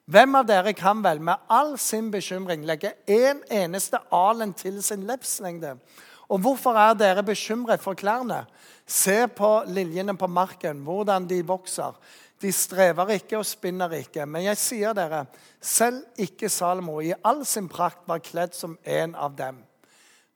Hvem 0.04 0.36
av 0.36 0.48
dere 0.48 0.72
kan 0.76 1.00
vel 1.04 1.20
med 1.24 1.40
all 1.48 1.78
sin 1.80 2.10
bekymring 2.12 2.64
legge 2.68 2.92
en 3.08 3.40
eneste 3.48 4.00
alen 4.12 4.52
til 4.56 4.82
sin 4.84 5.06
livslengde? 5.08 5.78
Og 6.28 6.40
hvorfor 6.40 6.76
er 6.78 6.94
dere 6.96 7.24
bekymret 7.26 7.82
for 7.82 7.94
klærne? 7.98 8.44
Se 8.86 9.26
på 9.28 9.50
liljene 9.66 10.16
på 10.16 10.26
marken, 10.26 10.84
hvordan 10.84 11.28
de 11.28 11.42
vokser. 11.46 11.92
De 12.42 12.52
strever 12.52 13.14
ikke 13.16 13.38
og 13.38 13.46
spinner 13.46 13.92
ikke. 13.96 14.26
Men 14.26 14.44
jeg 14.48 14.60
sier 14.60 14.96
dere, 14.96 15.24
selv 15.60 16.02
ikke 16.20 16.50
Salomo 16.52 16.98
i 17.00 17.14
all 17.24 17.44
sin 17.48 17.68
prakt 17.68 18.08
var 18.08 18.24
kledd 18.24 18.56
som 18.56 18.78
en 18.84 19.14
av 19.14 19.36
dem. 19.36 19.62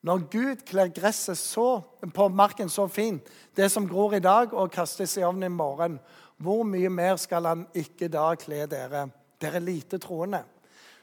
Når 0.06 0.28
Gud 0.30 0.62
kler 0.68 0.92
gresset 0.94 1.38
så, 1.40 1.80
på 2.14 2.28
marken 2.30 2.70
så 2.70 2.86
fint, 2.88 3.24
det 3.56 3.66
som 3.72 3.88
gror 3.88 4.14
i 4.14 4.22
dag 4.22 4.54
og 4.54 4.70
kastes 4.72 5.16
i 5.18 5.24
ovnen 5.26 5.50
i 5.50 5.54
morgen, 5.54 5.98
hvor 6.38 6.62
mye 6.62 6.88
mer 6.88 7.16
skal 7.18 7.48
han 7.50 7.64
ikke 7.74 8.06
da 8.12 8.30
kle 8.38 8.62
dere, 8.70 9.08
dere 9.42 9.60
lite 9.60 9.98
troende? 9.98 10.44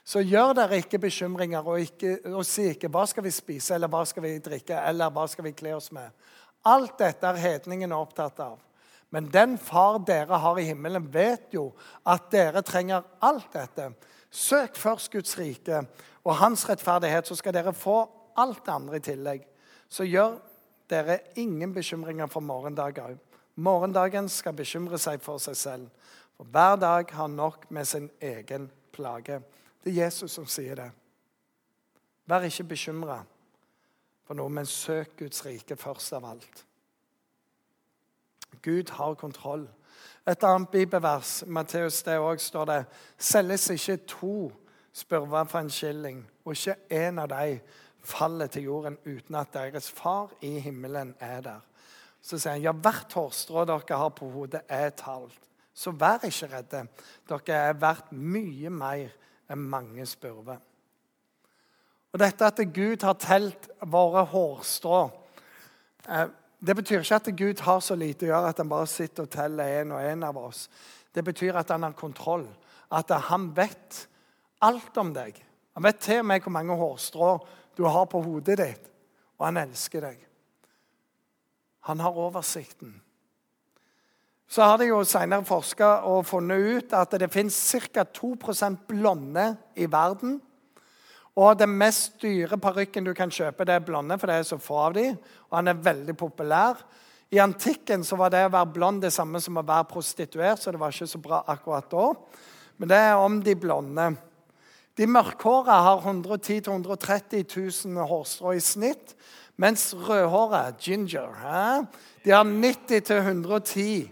Så 0.05 0.21
gjør 0.21 0.53
dere 0.53 0.77
ikke 0.83 0.99
bekymringer 1.01 1.65
og, 1.65 1.79
ikke, 1.81 2.19
og 2.29 2.45
si 2.45 2.67
ikke 2.69 2.87
'hva 2.87 3.05
skal 3.09 3.23
vi 3.23 3.31
spise', 3.31 3.73
eller 3.73 3.87
'hva 3.87 4.05
skal 4.05 4.23
vi 4.23 4.37
drikke', 4.39 4.87
eller 4.87 5.09
'hva 5.09 5.27
skal 5.27 5.43
vi 5.43 5.51
kle 5.51 5.75
oss 5.75 5.91
med'? 5.91 6.11
Alt 6.65 6.99
dette 6.99 7.27
er 7.27 7.35
hedningene 7.35 7.95
opptatt 7.95 8.39
av. 8.39 8.59
Men 9.09 9.29
den 9.31 9.57
far 9.57 9.97
dere 9.97 10.37
har 10.37 10.59
i 10.59 10.63
himmelen, 10.63 11.13
vet 11.13 11.53
jo 11.53 11.73
at 12.05 12.31
dere 12.31 12.61
trenger 12.61 13.03
alt 13.21 13.53
dette. 13.53 13.93
Søk 14.31 14.75
først 14.75 15.11
Guds 15.11 15.37
rike 15.39 15.87
og 16.23 16.35
hans 16.35 16.69
rettferdighet, 16.69 17.27
så 17.27 17.35
skal 17.35 17.53
dere 17.53 17.73
få 17.73 18.09
alt 18.37 18.65
det 18.65 18.73
andre 18.73 18.95
i 18.95 18.99
tillegg. 18.99 19.45
Så 19.89 20.03
gjør 20.03 20.39
dere 20.89 21.19
ingen 21.35 21.73
bekymringer 21.73 22.27
for 22.27 22.39
morgendagen. 22.39 23.19
Morgendagen 23.55 24.29
skal 24.29 24.53
bekymre 24.53 24.97
seg 24.99 25.21
for 25.21 25.37
seg 25.37 25.55
selv. 25.55 25.89
For 26.37 26.43
hver 26.51 26.75
dag 26.75 27.11
har 27.15 27.27
nok 27.27 27.69
med 27.71 27.87
sin 27.87 28.09
egen 28.21 28.71
plage. 28.91 29.39
Det 29.85 29.93
er 29.93 30.05
Jesus 30.05 30.31
som 30.31 30.47
sier 30.49 30.75
det. 30.79 30.89
Vær 32.25 32.47
ikke 32.47 32.71
bekymra 32.73 33.19
for 34.25 34.33
noe, 34.33 34.49
men 34.49 34.65
søk 34.65 35.13
Guds 35.19 35.43
rike 35.45 35.77
først 35.77 36.15
av 36.17 36.25
alt. 36.25 36.63
Gud 38.65 38.89
har 38.97 39.13
kontroll. 39.13 39.67
Et 40.25 40.43
annet 40.43 40.71
bibelvers, 40.73 41.43
Matteus, 41.45 42.01
det 42.03 42.17
òg 42.17 42.41
står 42.41 42.65
det 42.65 42.79
Selges 43.21 43.69
ikke 43.69 43.97
to 44.09 44.37
spurver 44.95 45.45
for 45.45 45.61
en 45.61 45.69
skilling, 45.69 46.23
og 46.45 46.55
ikke 46.55 46.79
én 46.89 47.21
av 47.21 47.29
dem 47.29 47.59
faller 48.01 48.49
til 48.49 48.65
jorden 48.71 48.97
uten 49.05 49.37
at 49.37 49.53
deres 49.53 49.91
far 49.91 50.33
i 50.41 50.57
himmelen 50.59 51.13
er 51.19 51.41
der. 51.45 51.61
Så 52.21 52.39
sier 52.39 52.55
han, 52.55 52.63
ja, 52.63 52.73
hvert 52.73 53.13
hårstrå 53.13 53.67
dere 53.69 53.99
har 54.01 54.09
på 54.17 54.31
hodet, 54.33 54.63
er 54.65 54.89
talt. 54.97 55.37
Så 55.73 55.91
vær 55.91 56.25
ikke 56.25 56.49
redde. 56.55 56.87
Dere 57.29 57.61
er 57.69 57.77
verdt 57.77 58.09
mye 58.17 58.73
mer 58.73 59.13
enn 59.51 59.67
mange 59.69 60.05
spurve. 60.09 60.57
Og 62.15 62.21
dette 62.21 62.47
at 62.47 62.61
Gud 62.73 63.03
har 63.03 63.17
telt 63.19 63.69
våre 63.91 64.23
hårstrå 64.31 64.99
eh, 66.07 66.27
Det 66.65 66.75
betyr 66.75 67.03
ikke 67.03 67.17
at 67.19 67.31
Gud 67.37 67.63
har 67.65 67.81
så 67.83 67.97
lite 67.99 68.25
å 68.25 68.29
gjøre 68.29 68.51
at 68.53 68.61
han 68.63 68.71
bare 68.71 68.87
sitter 68.89 69.27
og 69.27 69.33
teller 69.33 69.81
en 69.81 69.91
og 69.97 70.01
en 70.01 70.23
av 70.23 70.37
oss. 70.39 70.69
Det 71.13 71.23
betyr 71.23 71.59
at 71.59 71.69
han 71.69 71.83
har 71.83 71.93
kontroll, 71.93 72.47
at 72.89 73.11
han 73.29 73.51
vet 73.55 73.99
alt 74.65 74.97
om 74.97 75.11
deg. 75.13 75.37
Han 75.75 75.83
vet 75.83 75.99
til 76.01 76.23
og 76.23 76.29
med 76.31 76.41
hvor 76.41 76.55
mange 76.55 76.77
hårstrå 76.79 77.31
du 77.75 77.83
har 77.83 78.07
på 78.07 78.21
hodet 78.23 78.57
ditt, 78.57 78.87
og 79.37 79.49
han 79.49 79.59
elsker 79.59 80.07
deg. 80.07 80.21
Han 81.91 81.99
har 81.99 82.17
oversikten. 82.17 82.95
Så 84.47 84.63
har 84.63 84.77
de 84.77 84.91
jo 84.91 84.99
senere 85.07 85.45
forska 85.45 85.87
og 86.05 86.25
funnet 86.29 86.65
ut 86.65 86.93
at 86.93 87.15
det 87.19 87.31
fins 87.33 87.55
ca. 87.91 88.05
2% 88.05 88.85
blonde 88.87 89.47
i 89.75 89.87
verden. 89.89 90.37
Og 91.35 91.57
den 91.59 91.73
mest 91.75 92.21
dyre 92.21 92.57
parykken 92.61 93.03
du 93.03 93.11
kan 93.13 93.31
kjøpe, 93.33 93.65
det 93.67 93.75
er 93.75 93.83
blonde, 93.83 94.15
for 94.19 94.31
det 94.31 94.37
er 94.39 94.47
så 94.47 94.59
få 94.61 94.77
av 94.85 94.93
dem. 94.95 95.17
Og 95.49 95.57
han 95.57 95.67
er 95.67 95.81
veldig 95.83 96.15
populær. 96.15 96.79
I 97.33 97.41
antikken 97.43 98.05
så 98.07 98.15
var 98.15 98.31
det 98.31 98.45
å 98.45 98.53
være 98.53 98.71
blond 98.77 99.01
det 99.03 99.11
samme 99.11 99.41
som 99.43 99.57
å 99.59 99.65
være 99.65 99.89
prostituert, 99.89 100.61
så 100.61 100.71
det 100.71 100.79
var 100.79 100.93
ikke 100.93 101.09
så 101.09 101.19
bra 101.19 101.41
akkurat 101.51 101.89
da. 101.91 102.05
Men 102.77 102.91
det 102.91 103.01
er 103.01 103.19
om 103.19 103.41
de 103.43 103.55
blonde. 103.59 104.07
De 104.95 105.07
mørkhåra 105.11 105.81
har 105.89 106.05
110 106.05 106.61
000-130 106.69 107.43
000 107.89 108.07
hårstrå 108.07 108.53
i 108.55 108.61
snitt. 108.63 109.15
Mens 109.59 109.89
rødhåra, 109.95 110.69
ginger, 110.79 111.33
de 112.23 112.31
har 112.31 112.47
90 112.47 113.01
000-110 113.09 114.07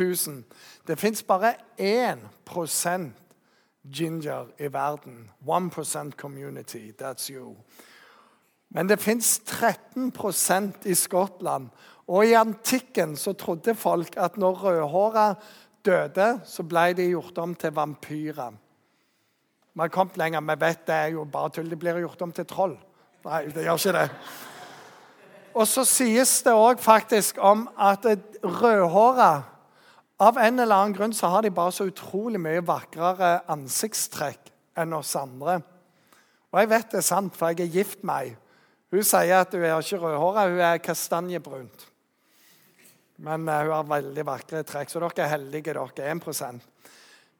000. 0.00 0.44
Det 0.86 0.98
fins 0.98 1.22
bare 1.22 1.54
1% 1.80 3.10
ginger 3.84 4.46
i 4.58 4.72
verden. 4.72 5.30
1% 5.46 6.10
community. 6.16 6.92
That's 7.02 7.30
you. 7.32 7.56
Men 8.68 8.88
det 8.88 9.00
fins 9.00 9.40
13% 9.46 10.88
i 10.88 10.94
Skottland. 10.94 11.68
Og 12.06 12.26
i 12.26 12.32
antikken 12.32 13.16
så 13.16 13.32
trodde 13.32 13.74
folk 13.74 14.16
at 14.16 14.36
når 14.36 14.54
rødhåra 14.54 15.34
døde, 15.84 16.40
så 16.44 16.62
ble 16.62 16.92
de 16.92 17.10
gjort 17.12 17.38
om 17.38 17.54
til 17.54 17.72
vampyrer. 17.72 18.50
Vi 19.74 19.80
har 19.80 19.88
kommet 19.88 20.16
lenger. 20.16 20.40
Vi 20.40 20.60
vet 20.60 20.86
det 20.86 20.94
er 20.94 21.06
jo 21.06 21.24
bare 21.24 21.50
tull. 21.50 21.70
De 21.70 21.76
blir 21.76 21.98
gjort 21.98 22.22
om 22.22 22.32
til 22.32 22.46
troll. 22.46 22.76
Nei, 23.24 23.46
det 23.50 23.64
gjør 23.64 23.80
ikke 23.80 23.96
det. 23.96 24.08
Og 25.54 25.66
så 25.70 25.84
sies 25.86 26.42
det 26.42 26.52
òg 26.52 26.82
faktisk 26.82 27.38
om 27.38 27.68
at 27.78 28.06
rødhåra 28.42 29.42
Av 30.24 30.38
en 30.38 30.58
eller 30.58 30.76
annen 30.76 30.94
grunn 30.96 31.14
så 31.14 31.28
har 31.28 31.42
de 31.44 31.50
bare 31.52 31.72
så 31.74 31.88
utrolig 31.90 32.40
mye 32.40 32.62
vakrere 32.64 33.42
ansiktstrekk 33.52 34.52
enn 34.80 34.94
oss 34.96 35.12
andre. 35.20 35.58
Og 36.54 36.60
jeg 36.62 36.70
vet 36.70 36.92
det 36.94 37.00
er 37.02 37.06
sant, 37.08 37.34
for 37.36 37.52
jeg 37.52 37.66
er 37.66 37.74
gift 37.74 38.04
med 38.06 38.30
ei. 38.30 38.36
Hun 38.94 39.04
sier 39.04 39.42
at 39.42 39.52
hun 39.52 39.64
er 39.66 39.74
ikke 39.74 39.98
rødhåra, 40.00 40.46
hun 40.48 40.62
er 40.62 40.80
kastanjebrunt. 40.80 41.88
Men 43.26 43.48
uh, 43.48 43.58
hun 43.66 43.74
har 43.74 43.90
veldig 43.90 44.24
vakre 44.26 44.62
trekk, 44.66 44.90
så 44.90 45.02
dere 45.02 45.26
er 45.26 45.32
heldige, 45.34 45.74
dere. 45.74 46.14
1% 46.14 46.70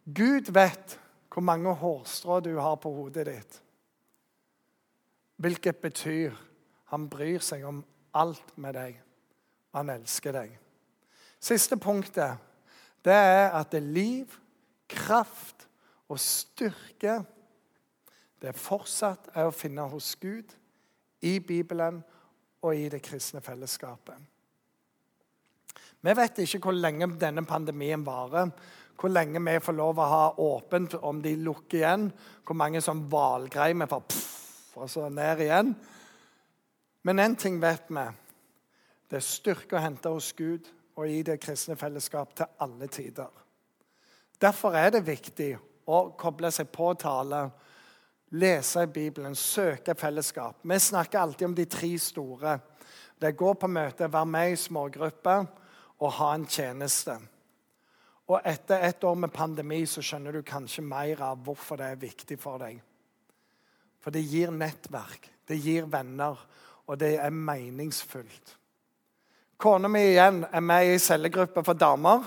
Gud 0.05 0.51
vet 0.53 0.99
hvor 1.33 1.47
mange 1.47 1.73
hårstrå 1.81 2.41
du 2.45 2.53
har 2.59 2.77
på 2.83 2.93
hodet 2.93 3.25
ditt. 3.31 3.61
Hvilket 5.41 5.81
betyr 5.83 6.35
han 6.93 7.09
bryr 7.11 7.41
seg 7.43 7.65
om 7.67 7.81
alt 8.15 8.53
med 8.61 8.77
deg. 8.77 8.99
Han 9.75 9.91
elsker 9.91 10.37
deg. 10.37 10.53
Siste 11.43 11.79
punktet 11.81 12.44
det 13.05 13.15
er 13.15 13.53
at 13.53 13.71
det 13.73 13.83
er 13.83 13.95
liv, 13.95 14.35
kraft 14.89 15.69
og 16.09 16.21
styrke 16.21 17.23
det 18.45 18.53
fortsatt 18.61 19.31
er 19.33 19.49
å 19.49 19.55
finne 19.57 19.87
hos 19.89 20.11
Gud, 20.21 20.51
i 21.25 21.39
Bibelen 21.41 22.03
og 22.61 22.77
i 22.77 22.91
det 22.93 23.01
kristne 23.05 23.41
fellesskapet. 23.41 24.19
Vi 26.05 26.13
vet 26.13 26.41
ikke 26.45 26.61
hvor 26.67 26.77
lenge 26.77 27.09
denne 27.17 27.47
pandemien 27.49 28.05
varer. 28.05 28.51
Hvor 29.01 29.09
lenge 29.09 29.41
vi 29.41 29.55
får 29.65 29.77
lov 29.79 29.99
å 29.99 30.09
ha 30.11 30.27
åpent 30.45 30.99
om 31.01 31.23
de 31.25 31.33
lukker 31.41 31.79
igjen. 31.79 32.11
Hvor 32.45 32.59
mange 32.61 32.83
som 32.85 33.07
hvalgreier 33.09 33.79
vi 33.81 33.89
får 33.89 34.21
og 34.75 34.91
så 34.91 35.09
ned 35.09 35.41
igjen. 35.41 35.73
Men 37.09 37.23
én 37.25 37.39
ting 37.41 37.57
vet 37.63 37.89
vi. 37.89 38.05
Det 39.09 39.17
er 39.17 39.25
styrke 39.25 39.79
å 39.79 39.85
hente 39.87 40.13
hos 40.13 40.33
Gud 40.37 40.69
og 40.97 41.09
i 41.11 41.23
det 41.27 41.41
kristne 41.43 41.77
fellesskap 41.77 42.35
til 42.37 42.47
alle 42.63 42.87
tider. 42.87 43.31
Derfor 44.41 44.77
er 44.77 44.91
det 44.95 45.07
viktig 45.07 45.53
å 45.91 46.01
koble 46.19 46.51
seg 46.55 46.71
på 46.75 46.93
tale, 46.99 47.45
lese 48.35 48.85
i 48.85 48.91
Bibelen, 48.91 49.37
søke 49.39 49.95
fellesskap. 49.99 50.63
Vi 50.63 50.79
snakker 50.79 51.19
alltid 51.19 51.47
om 51.47 51.55
de 51.55 51.67
tre 51.71 51.93
store. 51.99 52.57
Det 53.19 53.31
er 53.31 53.39
gå 53.39 53.53
på 53.55 53.71
møte, 53.71 54.11
være 54.11 54.31
med 54.31 54.53
i 54.53 54.59
smågrupper 54.59 55.47
og 56.01 56.13
ha 56.19 56.33
en 56.35 56.49
tjeneste. 56.51 57.15
Og 58.25 58.41
etter 58.49 58.83
et 58.89 59.05
år 59.05 59.17
med 59.21 59.33
pandemi 59.35 59.83
så 59.87 60.03
skjønner 60.03 60.33
du 60.33 60.43
kanskje 60.47 60.85
mer 60.85 61.21
av 61.23 61.43
hvorfor 61.45 61.79
det 61.81 61.93
er 61.93 62.03
viktig 62.03 62.39
for 62.41 62.63
deg. 62.63 62.81
For 64.01 64.13
det 64.13 64.25
gir 64.29 64.53
nettverk, 64.53 65.31
det 65.49 65.61
gir 65.61 65.87
venner, 65.93 66.41
og 66.85 66.99
det 67.01 67.15
er 67.21 67.33
meningsfullt. 67.33 68.57
Kona 69.59 69.89
mi 69.89 70.03
igjen 70.11 70.43
er 70.53 70.61
med 70.61 70.95
i 70.95 70.99
cellegruppe 70.99 71.63
for 71.65 71.79
damer. 71.79 72.25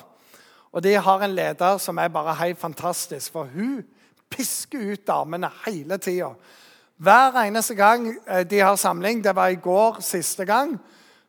Og 0.72 0.84
de 0.84 0.94
har 0.96 1.24
en 1.24 1.36
leder 1.36 1.80
som 1.82 1.98
er 1.98 2.12
bare 2.14 2.36
helt 2.42 2.60
fantastisk, 2.60 3.32
for 3.34 3.50
hun 3.54 3.82
pisker 4.30 4.94
ut 4.94 5.08
damene 5.08 5.50
hele 5.66 5.98
tida. 5.98 6.34
Hver 6.98 7.38
eneste 7.44 7.76
gang 7.78 8.08
eh, 8.28 8.44
de 8.48 8.60
har 8.60 8.76
samling, 8.76 9.24
det 9.24 9.36
var 9.36 9.54
i 9.54 9.60
går 9.62 10.00
siste 10.02 10.46
gang, 10.46 10.78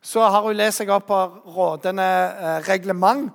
så 0.01 0.23
har 0.31 0.41
hun 0.41 0.57
lest 0.57 0.81
seg 0.81 0.89
opp 0.89 1.07
på 1.09 1.19
rådende 1.55 2.05
eh, 2.05 2.59
reglement, 2.69 3.29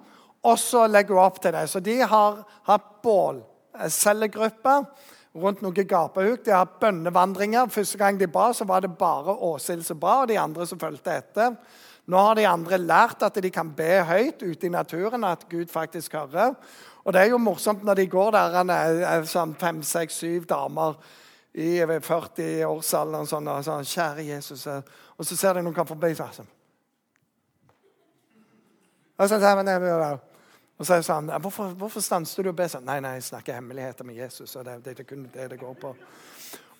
og 0.45 0.59
så 0.59 0.87
legger 0.91 1.15
hun 1.15 1.25
opp 1.25 1.41
til 1.43 1.55
det. 1.55 1.69
Så 1.71 1.81
de 1.81 2.01
har 2.01 2.41
hatt 2.67 2.89
bålcellegruppe 3.05 4.77
eh, 4.81 5.13
rundt 5.35 5.63
noen 5.63 5.89
gapahuk. 5.89 6.45
De 6.45 6.53
har 6.53 6.65
hatt 6.65 6.81
bønnevandringer. 6.83 7.71
Første 7.73 7.99
gang 7.99 8.19
de 8.21 8.29
ba, 8.31 8.51
så 8.53 8.67
var 8.69 8.85
det 8.85 8.93
bare 8.99 9.35
Åshild 9.35 9.87
som 9.87 10.01
ba, 10.01 10.21
og 10.23 10.29
de 10.31 10.39
andre 10.39 10.67
som 10.67 10.81
fulgte 10.81 11.15
etter. 11.15 11.57
Nå 12.07 12.21
har 12.21 12.37
de 12.37 12.47
andre 12.49 12.79
lært 12.79 13.23
at 13.25 13.39
de 13.41 13.51
kan 13.51 13.71
be 13.77 14.03
høyt 14.05 14.43
ute 14.43 14.67
i 14.67 14.73
naturen, 14.73 15.25
at 15.25 15.47
Gud 15.49 15.71
faktisk 15.73 16.13
hører. 16.19 16.53
Og 17.05 17.13
det 17.13 17.23
er 17.23 17.31
jo 17.33 17.41
morsomt 17.41 17.85
når 17.85 18.01
de 18.01 18.07
går 18.13 18.35
der, 18.37 18.59
er 18.73 19.25
sånn 19.29 19.55
fem, 19.61 19.81
seks, 19.85 20.21
syv 20.21 20.45
damer 20.49 20.99
i 21.55 21.79
40-årsalderen 21.85 23.29
sånn, 23.29 23.49
og 23.49 23.65
sånn 23.65 23.89
'Kjære 23.89 24.29
Jesus' 24.29 24.83
Og 25.17 25.27
så 25.27 25.37
ser 25.37 25.55
de 25.55 25.63
noen 25.63 25.75
komme 25.75 25.89
forbi. 25.89 26.15
Sånn. 26.15 26.49
Og 29.19 29.29
så 29.29 29.39
sier 29.39 29.57
han, 29.57 30.21
og 30.79 30.87
så 30.87 31.03
sa 31.03 31.21
han 31.21 31.31
hvorfor, 31.41 31.75
hvorfor 31.79 32.03
stanset 32.03 32.45
du 32.45 32.51
å 32.51 32.57
be 32.57 32.67
sånn? 32.69 32.85
Nei, 32.85 32.99
nei, 33.01 33.15
jeg 33.15 33.29
snakker 33.29 33.55
hemmeligheter 33.55 34.05
med 34.05 34.17
Jesus. 34.19 34.57
og 34.57 34.65
det, 34.65 34.81
det, 34.85 34.97
det, 34.97 35.07
det, 35.35 35.51
det 35.51 35.59
går 35.61 35.75
på. 35.75 35.95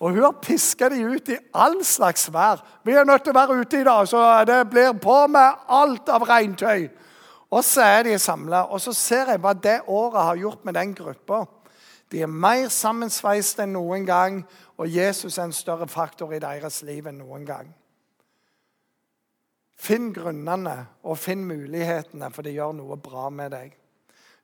Og 0.05 0.13
hun 0.13 0.21
har 0.21 0.35
piska 0.37 0.89
de 0.93 0.99
ut 1.01 1.29
i 1.33 1.39
all 1.57 1.79
slags 1.85 2.27
vær. 2.33 2.59
Vi 2.85 2.93
er 2.93 3.07
nødt 3.09 3.23
til 3.25 3.33
å 3.33 3.39
være 3.39 3.55
ute 3.57 3.79
i 3.81 3.85
dag, 3.87 4.05
så 4.05 4.21
det 4.45 4.59
blir 4.69 4.91
på 5.01 5.15
med 5.33 5.63
alt 5.73 6.11
av 6.13 6.27
regntøy. 6.29 6.83
Og 7.49 7.63
så 7.65 7.81
er 7.81 8.03
de 8.05 8.19
samla, 8.21 8.67
og 8.69 8.83
så 8.83 8.93
ser 8.93 9.31
jeg 9.33 9.41
hva 9.41 9.55
det 9.57 9.79
året 9.89 10.27
har 10.27 10.37
gjort 10.43 10.65
med 10.67 10.77
den 10.77 10.93
gruppa. 10.93 11.45
De 12.13 12.21
er 12.21 12.29
mer 12.29 12.69
sammensveist 12.69 13.63
enn 13.63 13.73
noen 13.73 14.05
gang, 14.05 14.43
og 14.77 14.93
Jesus 14.93 15.39
er 15.39 15.47
en 15.47 15.57
større 15.57 15.87
faktor 15.89 16.35
i 16.37 16.41
deres 16.43 16.83
liv 16.85 17.09
enn 17.09 17.23
noen 17.23 17.47
gang. 17.47 17.73
Finn 19.75 20.11
grunnene 20.13 20.75
og 21.01 21.17
finn 21.17 21.47
mulighetene, 21.49 22.29
for 22.29 22.45
det 22.45 22.53
gjør 22.53 22.77
noe 22.77 22.99
bra 23.01 23.31
med 23.33 23.57
deg. 23.57 23.73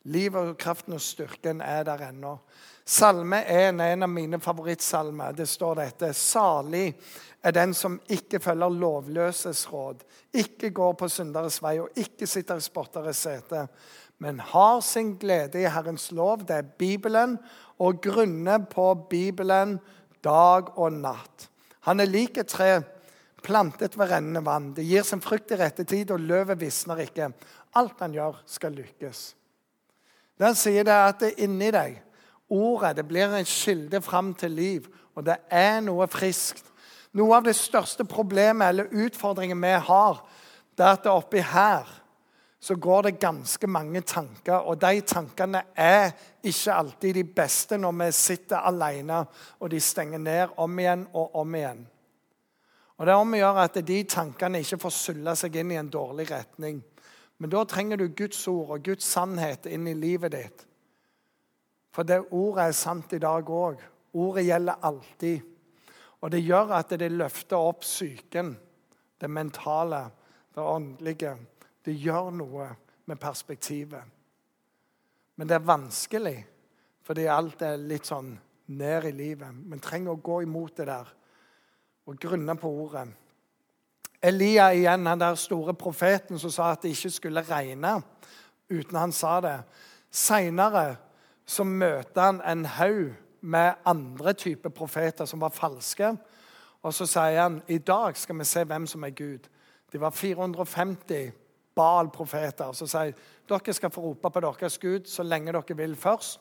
Livet 0.09 0.53
og 0.53 0.57
kraften 0.57 0.95
og 0.97 1.01
styrken 1.03 1.61
er 1.61 1.83
der 1.85 2.07
ennå. 2.07 2.37
Salme 2.85 3.43
er 3.45 3.69
en 3.69 4.03
av 4.03 4.09
mine 4.09 4.39
favorittsalmer. 4.41 5.35
Det 5.37 5.45
står 5.49 5.77
dette. 5.77 6.09
Salig 6.17 6.87
er 7.43 7.53
den 7.53 7.75
som 7.77 7.99
ikke 8.09 8.41
følger 8.41 8.73
lovløses 8.81 9.63
råd, 9.71 10.01
ikke 10.33 10.71
går 10.73 10.93
på 10.97 11.09
synderes 11.09 11.59
vei 11.63 11.77
og 11.81 11.97
ikke 11.97 12.27
sitter 12.29 12.61
i 12.61 12.65
spotteres 12.65 13.21
sete, 13.25 13.65
men 14.21 14.41
har 14.51 14.81
sin 14.85 15.15
glede 15.17 15.61
i 15.61 15.69
Herrens 15.69 16.11
lov, 16.13 16.45
det 16.45 16.57
er 16.59 16.73
Bibelen, 16.77 17.39
og 17.81 18.01
grunner 18.01 18.61
på 18.69 18.93
Bibelen 19.09 19.79
dag 20.23 20.69
og 20.77 20.93
natt. 20.93 21.47
Han 21.89 21.99
er 21.99 22.09
lik 22.09 22.37
et 22.37 22.51
tre 22.53 22.83
plantet 23.41 23.97
ved 23.97 24.11
rennende 24.11 24.45
vann. 24.45 24.73
Det 24.77 24.85
gir 24.85 25.05
sin 25.05 25.21
frukt 25.21 25.49
i 25.49 25.57
rette 25.57 25.85
tid, 25.89 26.13
og 26.13 26.21
løvet 26.21 26.61
visner 26.61 27.01
ikke. 27.01 27.31
Alt 27.81 28.03
han 28.05 28.13
gjør, 28.13 28.37
skal 28.45 28.77
lykkes. 28.77 29.31
Den 30.41 30.57
sier 30.57 30.85
det 30.87 30.93
er 30.93 31.11
at 31.11 31.21
det 31.21 31.33
er 31.35 31.43
inni 31.45 31.69
deg 31.73 31.99
ordet 32.51 32.97
det 32.97 33.07
blir 33.07 33.31
en 33.31 33.47
kilde 33.47 34.01
fram 34.03 34.33
til 34.35 34.51
liv, 34.51 34.87
og 35.15 35.25
det 35.25 35.37
er 35.51 35.79
noe 35.85 36.07
friskt. 36.11 36.67
Noe 37.15 37.37
av 37.37 37.47
det 37.47 37.55
største 37.55 38.05
problemet 38.07 38.71
eller 38.71 38.91
utfordringen 39.05 39.59
vi 39.63 39.73
har, 39.87 40.21
det 40.75 40.85
er 40.85 40.95
at 40.95 41.03
det 41.03 41.11
oppi 41.11 41.43
her 41.43 41.87
så 42.61 42.75
går 42.75 43.07
det 43.07 43.19
ganske 43.19 43.67
mange 43.67 44.03
tanker. 44.05 44.67
Og 44.69 44.77
de 44.81 45.01
tankene 45.01 45.63
er 45.75 46.11
ikke 46.45 46.75
alltid 46.75 47.17
de 47.17 47.23
beste 47.23 47.77
når 47.77 47.95
vi 48.03 48.11
sitter 48.13 48.67
alene 48.69 49.23
og 49.59 49.71
de 49.71 49.79
stenger 49.81 50.21
ned 50.21 50.53
om 50.61 50.79
igjen 50.79 51.07
og 51.13 51.35
om 51.41 51.55
igjen. 51.57 51.81
Og 52.97 53.05
Det 53.05 53.13
er 53.13 53.17
om 53.17 53.33
å 53.33 53.37
gjøre 53.39 53.63
at 53.65 53.79
de 53.81 54.03
tankene 54.05 54.61
ikke 54.61 54.77
får 54.83 54.93
sulle 54.93 55.33
seg 55.35 55.55
inn 55.57 55.71
i 55.73 55.79
en 55.81 55.89
dårlig 55.89 56.27
retning. 56.29 56.83
Men 57.41 57.49
da 57.49 57.63
trenger 57.65 57.97
du 57.97 58.11
Guds 58.13 58.43
ord 58.47 58.75
og 58.75 58.83
Guds 58.85 59.07
sannhet 59.09 59.65
inn 59.65 59.87
i 59.89 59.97
livet 59.97 60.35
ditt. 60.35 60.67
For 61.91 62.05
det 62.05 62.19
ordet 62.29 62.67
er 62.69 62.75
sant 62.77 63.15
i 63.17 63.19
dag 63.21 63.49
òg. 63.49 63.81
Ordet 64.13 64.43
gjelder 64.45 64.85
alltid. 64.85 65.47
Og 66.21 66.29
det 66.29 66.43
gjør 66.45 66.75
at 66.77 66.93
det 67.01 67.09
løfter 67.09 67.57
opp 67.57 67.81
psyken, 67.81 68.53
det 69.17 69.29
mentale, 69.29 70.03
det 70.53 70.61
åndelige. 70.61 71.33
Det 71.81 71.95
gjør 71.97 72.29
noe 72.37 72.67
med 73.09 73.19
perspektivet. 73.19 74.05
Men 75.35 75.49
det 75.49 75.57
er 75.57 75.65
vanskelig, 75.65 76.37
fordi 77.01 77.25
alt 77.25 77.65
er 77.65 77.81
litt 77.81 78.05
sånn 78.05 78.35
ned 78.77 79.09
i 79.09 79.15
livet. 79.17 79.49
Men 79.49 79.81
trenger 79.81 80.13
å 80.13 80.21
gå 80.21 80.43
imot 80.45 80.77
det 80.77 80.91
der 80.91 81.09
og 82.05 82.21
grunne 82.21 82.53
på 82.59 82.69
ordet. 82.85 83.07
Elia 84.23 84.69
igjen, 84.73 85.05
han 85.05 85.19
der 85.19 85.35
store 85.35 85.73
profeten 85.73 86.39
som 86.39 86.51
sa 86.53 86.71
at 86.71 86.83
det 86.83 86.93
ikke 86.93 87.09
skulle 87.09 87.41
regne 87.41 88.01
uten 88.71 88.97
han 88.97 89.11
sa 89.11 89.39
det. 89.41 89.57
Seinere 90.11 90.95
så 91.45 91.63
møter 91.63 92.21
han 92.21 92.41
en 92.45 92.65
haug 92.65 93.15
med 93.41 93.73
andre 93.85 94.33
typer 94.33 94.69
profeter 94.69 95.25
som 95.25 95.41
var 95.41 95.49
falske. 95.49 96.13
Og 96.81 96.93
så 96.93 97.05
sier 97.09 97.41
han 97.41 97.61
i 97.67 97.77
dag 97.77 98.17
skal 98.17 98.37
vi 98.39 98.45
se 98.45 98.63
hvem 98.63 98.87
som 98.87 99.03
er 99.03 99.15
Gud. 99.17 99.49
Det 99.91 100.01
var 100.01 100.09
450 100.09 101.31
Baal-profeter. 101.75 102.71
Så 102.73 102.87
sier 102.87 103.17
dere 103.49 103.73
skal 103.73 103.91
få 103.91 104.01
rope 104.01 104.29
på 104.29 104.43
deres 104.43 104.77
Gud 104.77 105.09
så 105.09 105.23
lenge 105.23 105.53
dere 105.53 105.77
vil 105.77 105.95
først. 105.95 106.39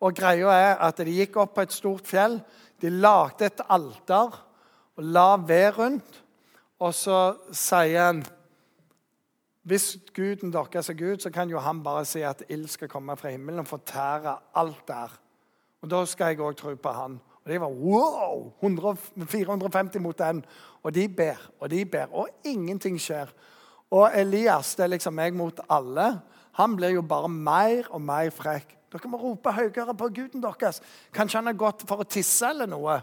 Og 0.00 0.14
greia 0.14 0.54
er 0.54 0.74
at 0.86 0.98
De 1.02 1.10
gikk 1.10 1.36
opp 1.36 1.56
på 1.56 1.66
et 1.66 1.74
stort 1.74 2.06
fjell. 2.06 2.38
De 2.80 2.90
lagde 2.90 3.46
et 3.46 3.60
alter 3.68 4.44
og 4.96 5.04
la 5.04 5.36
ved 5.36 5.78
rundt. 5.78 6.22
Og 6.78 6.94
så 6.94 7.20
sier 7.52 8.04
han 8.06 8.22
hvis 9.68 9.98
guden 10.16 10.52
deres 10.52 10.88
er 10.88 10.96
Gud, 10.96 11.18
så 11.20 11.30
kan 11.30 11.50
jo 11.50 11.60
han 11.60 11.82
bare 11.84 12.04
si 12.08 12.22
at 12.24 12.40
ild 12.48 12.68
skal 12.72 12.88
komme 12.88 13.16
fra 13.20 13.28
himmelen 13.28 13.60
og 13.60 13.68
fortære 13.68 14.36
alt 14.56 14.86
der. 14.88 15.12
Og 15.82 15.90
Da 15.90 16.04
skal 16.04 16.32
jeg 16.32 16.40
òg 16.40 16.56
tro 16.56 16.74
på 16.74 16.92
han. 16.92 17.20
Og 17.44 17.52
de 17.52 17.60
var 17.60 17.68
wow! 17.68 18.52
100, 18.62 18.96
450 19.26 20.00
mot 20.00 20.18
den. 20.18 20.44
Og 20.82 20.94
de 20.94 21.08
ber 21.08 21.50
og 21.60 21.70
de 21.70 21.84
ber, 21.84 22.06
og 22.12 22.28
ingenting 22.44 23.00
skjer. 23.00 23.28
Og 23.90 24.10
Elias, 24.14 24.74
det 24.74 24.84
er 24.84 24.94
liksom 24.94 25.14
meg 25.14 25.34
mot 25.34 25.60
alle, 25.68 26.20
han 26.52 26.76
blir 26.76 26.96
jo 26.96 27.02
bare 27.02 27.28
mer 27.28 27.86
og 27.90 28.00
mer 28.02 28.30
frekk. 28.30 28.74
Dere 28.92 29.08
må 29.08 29.20
rope 29.20 29.52
høyere 29.52 29.94
på 29.94 30.08
guden 30.08 30.42
deres. 30.42 30.80
Kanskje 31.12 31.38
han 31.38 31.46
har 31.46 31.60
gått 31.60 31.84
for 31.88 32.00
å 32.02 32.08
tisse 32.08 32.48
eller 32.48 32.66
noe. 32.66 32.98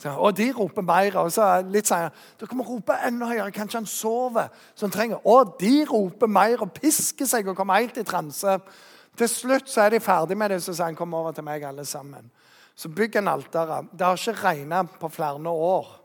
Så, 0.00 0.12
og 0.16 0.32
de 0.36 0.48
roper 0.56 0.84
mer. 0.86 1.16
Og 1.20 1.32
så 1.34 1.46
litt 1.68 1.88
senere 1.90 2.14
dere 2.40 2.56
må 2.56 2.64
rope 2.64 2.96
enda 3.06 3.28
høyere. 3.28 3.52
Kanskje 3.52 3.82
han 3.82 3.88
sover. 3.90 4.48
så 4.74 4.86
han 4.86 4.94
trenger. 4.94 5.20
Og 5.28 5.56
de 5.60 5.84
roper 5.90 6.30
mer 6.30 6.64
og 6.64 6.72
pisker 6.76 7.28
seg 7.28 7.48
og 7.48 7.58
kommer 7.58 7.82
helt 7.82 8.00
i 8.00 8.06
transe. 8.06 8.58
Til 9.18 9.28
slutt 9.28 9.68
så 9.68 9.84
er 9.84 9.96
de 9.96 10.00
ferdig 10.00 10.38
med 10.38 10.54
det, 10.54 10.62
så 10.64 10.72
sier 10.72 10.88
han 10.88 10.96
kom 10.96 11.14
over 11.14 11.34
til 11.36 11.44
meg, 11.44 11.64
alle 11.66 11.84
sammen. 11.84 12.30
Så 12.74 12.88
bygg 12.88 13.18
en 13.20 13.28
alteret. 13.28 13.90
Det 13.92 14.06
har 14.06 14.16
ikke 14.16 14.40
regnet 14.40 14.98
på 15.00 15.10
flere 15.12 15.52
år. 15.52 15.96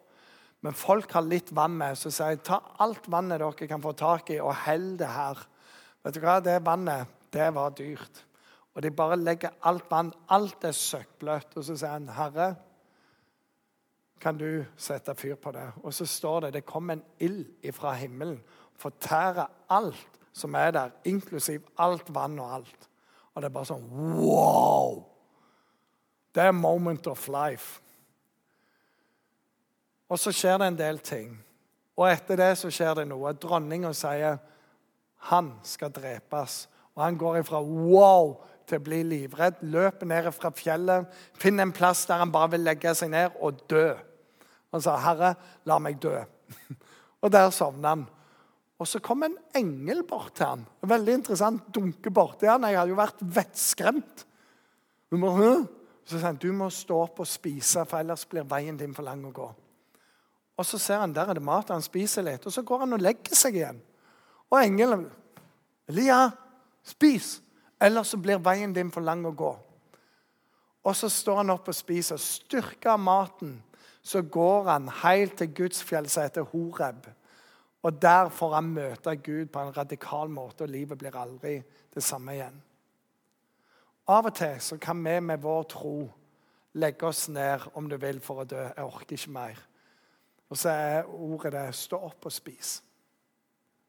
Men 0.65 0.73
folk 0.73 1.12
har 1.13 1.21
litt 1.21 1.51
vann 1.55 1.75
med, 1.77 1.95
så 1.95 2.10
sier 2.12 2.34
jeg 2.34 2.43
ta 2.47 2.58
alt 2.81 3.05
vannet 3.12 3.39
dere 3.39 3.67
kan 3.69 3.84
få 3.84 3.93
tak 3.93 4.31
i, 4.34 4.39
og 4.41 4.55
hell 4.65 4.95
det 4.97 5.12
her. 5.13 5.43
Vet 6.03 6.17
du 6.17 6.23
hva? 6.23 6.39
Det 6.41 6.58
vannet, 6.65 7.12
det 7.31 7.51
var 7.53 7.75
dyrt. 7.77 8.23
Og 8.75 8.84
de 8.84 8.91
bare 8.91 9.15
legger 9.15 9.53
alt 9.63 9.86
vann 9.89 10.12
Alt 10.27 10.65
er 10.67 10.75
søkkbløtt. 10.75 11.53
Og 11.55 11.63
så 11.63 11.77
sier 11.77 11.93
han, 11.93 12.10
'Herre, 12.10 12.55
kan 14.25 14.38
du 14.38 14.65
sette 14.77 15.13
fyr 15.15 15.35
på 15.35 15.51
det?' 15.53 15.71
Og 15.83 15.93
så 15.93 16.05
står 16.05 16.39
det 16.39 16.53
det 16.53 16.65
kom 16.65 16.89
en 16.89 17.03
ild 17.19 17.45
ifra 17.63 17.93
himmelen. 17.93 18.41
Fortærer 18.75 19.45
alt 19.69 20.19
som 20.33 20.55
er 20.55 20.71
der, 20.71 20.89
inklusiv 21.05 21.61
alt 21.77 22.13
vann 22.15 22.39
og 22.39 22.53
alt. 22.53 22.89
Og 23.33 23.41
det 23.41 23.49
er 23.49 23.53
bare 23.53 23.65
sånn 23.65 23.85
Wow! 24.17 25.03
Det 26.35 26.43
er 26.43 26.51
moment 26.51 27.07
of 27.07 27.27
life. 27.27 27.81
Og 30.09 30.19
så 30.19 30.31
skjer 30.31 30.57
det 30.57 30.67
en 30.67 30.77
del 30.77 30.99
ting. 30.99 31.45
Og 31.95 32.09
etter 32.11 32.35
det 32.35 32.57
så 32.57 32.69
skjer 32.69 32.93
det 32.95 33.07
noe. 33.07 33.33
Dronninga 33.33 33.93
sier 33.93 34.38
han 35.29 35.53
skal 35.63 35.93
drepes. 35.95 36.67
Og 36.95 37.03
han 37.03 37.17
går 37.17 37.38
ifra 37.38 37.61
wow 37.61 38.35
til 38.67 38.81
å 38.81 38.83
bli 38.83 39.03
livredd, 39.03 39.61
løper 39.61 40.05
ned 40.05 40.31
fra 40.33 40.51
fjellet, 40.55 41.05
finner 41.38 41.63
en 41.63 41.73
plass 41.75 42.05
der 42.09 42.17
han 42.17 42.31
bare 42.33 42.55
vil 42.55 42.65
legge 42.65 42.93
seg 42.97 43.11
ned 43.13 43.38
og 43.39 43.61
dø. 43.69 43.93
Han 44.75 44.83
sa, 44.83 44.97
'Herre, 44.99 45.35
la 45.63 45.79
meg 45.79 46.01
dø.' 46.03 46.25
Og 47.23 47.31
der 47.31 47.49
sovner 47.49 47.89
han. 47.89 48.05
Og 48.79 48.88
så 48.88 48.99
kom 48.99 49.23
en 49.23 49.38
engel 49.55 50.03
bort 50.03 50.35
til 50.35 50.45
han. 50.45 50.65
Veldig 50.83 51.13
interessant. 51.13 51.63
Dunker 51.73 52.11
til 52.39 52.49
han. 52.49 52.67
Jeg 52.67 52.77
hadde 52.77 52.91
jo 52.91 52.99
vært 52.99 53.21
vettskremt. 53.23 54.25
Så 56.05 56.19
sa 56.19 56.25
han, 56.27 56.35
'Du 56.35 56.51
må 56.51 56.69
stå 56.69 56.97
opp 57.01 57.19
og 57.19 57.27
spise, 57.27 57.85
for 57.85 57.97
ellers 57.97 58.25
blir 58.25 58.43
veien 58.43 58.77
din 58.77 58.93
for 58.93 59.03
lang 59.03 59.23
å 59.25 59.31
gå.' 59.31 59.53
Og 60.57 60.65
så 60.65 60.77
ser 60.77 60.99
han 60.99 61.13
der 61.13 61.29
er 61.29 61.33
det 61.33 61.43
mat, 61.43 61.69
han 61.69 61.81
spiser 61.81 62.21
litt. 62.21 62.45
Og 62.45 62.53
så 62.53 62.61
går 62.61 62.79
han 62.79 62.93
og 62.93 63.01
legger 63.01 63.35
seg 63.35 63.55
igjen. 63.55 63.81
Og 64.51 64.59
engelen 64.59 65.09
'Elia, 65.88 66.31
spis, 66.83 67.41
ellers 67.79 68.07
så 68.07 68.17
blir 68.17 68.38
veien 68.38 68.73
din 68.73 68.91
for 68.91 69.01
lang 69.01 69.25
å 69.25 69.31
gå.' 69.31 69.57
Og 70.83 70.95
så 70.95 71.09
står 71.09 71.35
han 71.35 71.49
opp 71.49 71.67
og 71.67 71.75
spiser. 71.75 72.17
styrker 72.17 72.97
maten 72.97 73.63
så 74.05 74.21
går 74.21 74.67
han 74.69 74.89
helt 75.01 75.37
til 75.39 75.53
Guds 75.57 75.81
fjell 75.83 76.05
som 76.09 76.27
heter 76.27 76.45
Horeb. 76.51 77.07
Og 77.85 78.01
der 78.01 78.29
får 78.29 78.53
han 78.53 78.69
møte 78.73 79.15
Gud 79.15 79.49
på 79.53 79.61
en 79.61 79.73
radikal 79.77 80.29
måte, 80.29 80.65
og 80.65 80.69
livet 80.69 80.97
blir 81.01 81.17
aldri 81.17 81.55
det 81.93 82.03
samme 82.03 82.35
igjen. 82.35 82.59
Av 84.13 84.29
og 84.29 84.35
til 84.37 84.59
så 84.61 84.77
kan 84.81 85.01
vi 85.01 85.15
med 85.25 85.41
vår 85.41 85.65
tro 85.73 85.95
legge 86.77 87.07
oss 87.07 87.25
ned 87.33 87.65
om 87.73 87.89
du 87.89 87.97
vil 87.97 88.19
for 88.21 88.43
å 88.43 88.45
dø. 88.49 88.61
Jeg 88.61 88.85
orker 88.85 89.17
ikke 89.17 89.33
mer. 89.33 89.61
Og 90.49 90.59
så 90.61 90.69
er 90.69 91.09
ordet 91.09 91.55
det 91.55 91.65
stå 91.73 91.97
opp 92.05 92.27
og 92.29 92.33
spis. 92.33 92.77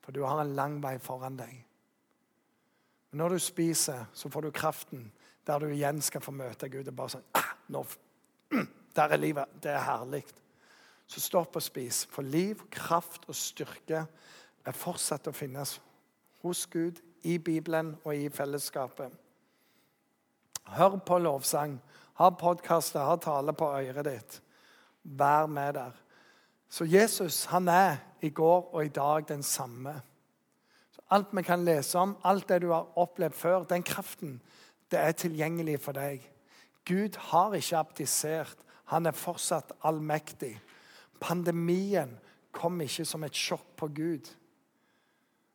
For 0.00 0.16
du 0.16 0.22
har 0.24 0.40
en 0.40 0.54
lang 0.56 0.78
vei 0.80 0.96
foran 1.02 1.36
deg. 1.36 1.52
Men 3.10 3.20
når 3.20 3.36
du 3.36 3.42
spiser, 3.42 4.06
så 4.16 4.32
får 4.32 4.48
du 4.48 4.56
kraften 4.56 5.10
der 5.46 5.60
du 5.60 5.68
igjen 5.68 6.00
skal 6.02 6.24
få 6.24 6.32
møte 6.32 6.70
Gud. 6.72 6.86
Det 6.86 6.94
er 6.94 7.00
bare 7.00 7.18
sånn 7.18 7.28
ah, 7.36 7.52
nå, 7.74 7.84
Der 8.96 9.02
er 9.02 9.16
livet. 9.16 9.44
Det 9.62 9.70
er 9.70 9.80
herlig. 9.84 10.24
Så 11.06 11.20
stopp 11.20 11.56
og 11.56 11.62
spis. 11.62 12.06
For 12.10 12.22
liv, 12.22 12.62
kraft 12.70 13.28
og 13.28 13.34
styrke 13.34 14.06
er 14.66 14.74
fortsatt 14.74 15.28
å 15.28 15.34
finnes 15.36 15.76
hos 16.42 16.66
Gud, 16.70 17.02
i 17.26 17.38
Bibelen 17.38 17.96
og 18.04 18.14
i 18.14 18.28
fellesskapet. 18.30 19.10
Hør 20.76 20.98
på 21.02 21.18
lovsang. 21.18 21.78
Ha 22.20 22.28
podkaster, 22.30 23.02
ha 23.02 23.16
tale 23.16 23.52
på 23.52 23.66
øret 23.66 24.06
ditt. 24.06 24.36
Vær 25.02 25.46
med 25.46 25.74
der. 25.74 25.96
Så 26.68 26.84
Jesus 26.84 27.44
han 27.50 27.68
er 27.68 27.96
i 28.22 28.30
går 28.30 28.70
og 28.74 28.84
i 28.84 28.92
dag 28.94 29.26
den 29.28 29.42
samme. 29.42 29.94
Så 30.90 31.02
alt 31.10 31.34
vi 31.34 31.42
kan 31.42 31.64
lese 31.64 31.98
om, 31.98 32.16
alt 32.24 32.48
det 32.48 32.62
du 32.62 32.70
har 32.72 32.98
opplevd 32.98 33.34
før, 33.34 33.64
den 33.64 33.82
kraften, 33.82 34.40
det 34.90 34.98
er 34.98 35.12
tilgjengelig 35.12 35.80
for 35.82 35.92
deg. 35.92 36.22
Gud 36.86 37.18
har 37.30 37.54
ikke 37.54 37.78
abdisert. 37.78 38.65
Han 38.92 39.06
er 39.06 39.16
fortsatt 39.16 39.72
allmektig. 39.86 40.54
Pandemien 41.20 42.12
kom 42.54 42.80
ikke 42.84 43.04
som 43.08 43.24
et 43.26 43.36
sjokk 43.36 43.72
på 43.76 43.88
Gud. 43.94 44.28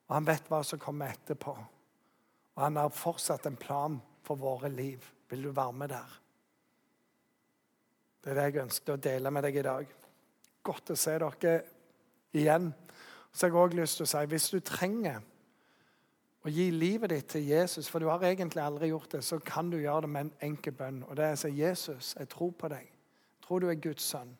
Og 0.09 0.17
han 0.17 0.27
vet 0.27 0.49
hva 0.51 0.61
som 0.67 0.81
kommer 0.81 1.13
etterpå. 1.13 1.53
Og 2.57 2.63
han 2.65 2.79
har 2.81 2.91
fortsatt 2.93 3.47
en 3.47 3.59
plan 3.59 3.95
for 4.27 4.39
våre 4.39 4.69
liv. 4.69 5.05
Vil 5.31 5.47
du 5.47 5.53
være 5.55 5.73
med 5.73 5.93
der? 5.93 6.17
Det 8.21 8.31
er 8.31 8.37
det 8.37 8.47
jeg 8.49 8.63
ønsker 8.65 8.93
å 8.93 9.01
dele 9.01 9.31
med 9.33 9.47
deg 9.47 9.57
i 9.57 9.65
dag. 9.65 9.93
Godt 10.61 10.91
å 10.93 10.99
se 10.99 11.15
dere 11.23 11.55
igjen. 12.37 12.69
Så 13.31 13.47
jeg 13.47 13.55
har 13.55 13.63
også 13.63 13.79
lyst 13.79 13.97
til 13.97 14.05
å 14.05 14.11
si 14.11 14.25
hvis 14.33 14.49
du 14.51 14.59
trenger 14.59 15.21
å 16.43 16.51
gi 16.51 16.67
livet 16.73 17.13
ditt 17.13 17.29
til 17.31 17.47
Jesus, 17.47 17.87
for 17.87 18.01
du 18.01 18.09
har 18.09 18.23
egentlig 18.27 18.61
aldri 18.63 18.89
gjort 18.91 19.15
det, 19.15 19.23
så 19.23 19.39
kan 19.45 19.69
du 19.71 19.77
gjøre 19.79 20.03
det 20.05 20.11
med 20.11 20.27
en 20.27 20.49
enkel 20.49 20.75
bønn. 20.75 21.03
Og 21.07 21.15
det 21.17 21.25
er 21.25 21.37
å 21.37 21.39
si, 21.39 21.51
'Jesus, 21.55 22.15
jeg 22.19 22.29
tror 22.29 22.51
på 22.51 22.67
deg. 22.67 22.90
Tror 23.51 23.59
du 23.59 23.69
er 23.69 23.75
Guds 23.75 24.03
sønn. 24.03 24.37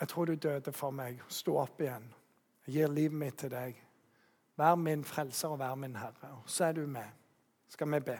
Jeg 0.00 0.08
tror 0.08 0.24
du 0.24 0.34
døde 0.34 0.72
for 0.72 0.90
meg. 0.90 1.18
Stå 1.28 1.58
opp 1.60 1.80
igjen. 1.84 2.06
Jeg 2.64 2.74
gir 2.74 2.92
livet 2.96 3.16
mitt 3.20 3.34
til 3.42 3.50
deg. 3.52 3.74
Vær 4.56 4.78
min 4.80 5.02
frelser 5.04 5.52
og 5.52 5.58
vær 5.60 5.74
min 5.76 5.98
herre. 6.00 6.30
Og 6.38 6.46
så 6.48 6.64
er 6.64 6.78
du 6.78 6.86
med. 6.86 7.10
Skal 7.68 7.90
vi 7.92 7.98
be. 8.00 8.14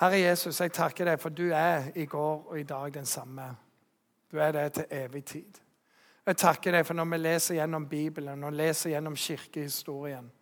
Herre 0.00 0.18
Jesus, 0.18 0.58
jeg 0.60 0.72
takker 0.74 1.06
deg 1.06 1.20
for 1.22 1.30
du 1.30 1.52
er 1.54 1.92
i 1.94 2.06
går 2.06 2.48
og 2.48 2.58
i 2.58 2.64
dag 2.66 2.94
den 2.94 3.06
samme. 3.06 3.46
Du 4.32 4.40
er 4.42 4.50
det 4.52 4.72
til 4.72 4.86
evig 4.90 5.22
tid. 5.24 5.60
Jeg 6.26 6.36
takker 6.36 6.74
deg 6.74 6.86
for 6.86 6.98
når 6.98 7.06
vi 7.12 7.20
leser 7.20 7.60
gjennom 7.60 7.86
Bibelen 7.88 8.42
og 8.44 8.56
leser 8.58 8.90
gjennom 8.90 9.14
kirkehistorien 9.14 10.32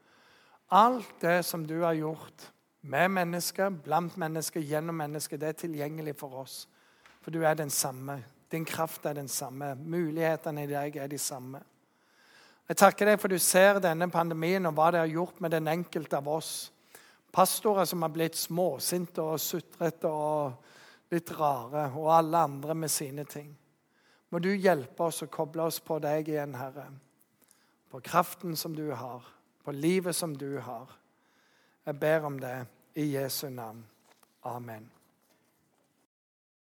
Alt 0.70 1.20
det 1.20 1.44
som 1.44 1.68
du 1.68 1.82
har 1.82 1.92
gjort 2.00 2.48
med 2.80 3.08
mennesker, 3.08 3.68
blant 3.84 4.16
mennesker, 4.16 4.60
gjennom 4.60 4.96
mennesker, 5.04 5.36
det 5.36 5.48
er 5.48 5.60
tilgjengelig 5.66 6.16
for 6.16 6.40
oss. 6.40 6.68
For 7.26 7.34
du 7.34 7.40
er 7.42 7.56
den 7.58 7.70
samme. 7.74 8.20
Din 8.52 8.64
kraft 8.64 9.06
er 9.06 9.16
den 9.18 9.26
samme. 9.28 9.72
Mulighetene 9.74 10.62
i 10.62 10.68
deg 10.70 10.96
er 11.02 11.08
de 11.10 11.18
samme. 11.18 11.58
Jeg 12.68 12.78
takker 12.78 13.10
deg 13.10 13.18
for 13.18 13.34
du 13.34 13.40
ser 13.42 13.80
denne 13.82 14.06
pandemien 14.14 14.62
og 14.70 14.76
hva 14.78 14.92
det 14.94 15.00
har 15.02 15.10
gjort 15.10 15.40
med 15.42 15.50
den 15.50 15.66
enkelte 15.72 16.20
av 16.20 16.30
oss. 16.30 16.52
Pastorer 17.34 17.82
som 17.90 18.06
har 18.06 18.14
blitt 18.14 18.38
småsinte 18.38 19.26
og 19.26 19.42
sutrete 19.42 20.06
og 20.06 21.10
litt 21.10 21.34
rare, 21.34 21.88
og 21.98 22.12
alle 22.14 22.46
andre 22.46 22.78
med 22.78 22.94
sine 22.94 23.26
ting. 23.26 23.50
Må 24.30 24.38
du 24.38 24.52
hjelpe 24.54 25.10
oss 25.10 25.24
å 25.26 25.30
koble 25.30 25.66
oss 25.66 25.82
på 25.82 25.98
deg 25.98 26.30
igjen, 26.30 26.54
Herre. 26.54 26.86
På 27.90 27.98
kraften 28.06 28.54
som 28.54 28.78
du 28.78 28.86
har, 28.94 29.26
på 29.66 29.74
livet 29.74 30.14
som 30.14 30.38
du 30.38 30.60
har. 30.62 30.94
Jeg 31.90 31.98
ber 31.98 32.30
om 32.30 32.38
det 32.38 32.60
i 32.94 33.16
Jesu 33.16 33.48
navn. 33.50 33.82
Amen. 34.46 34.86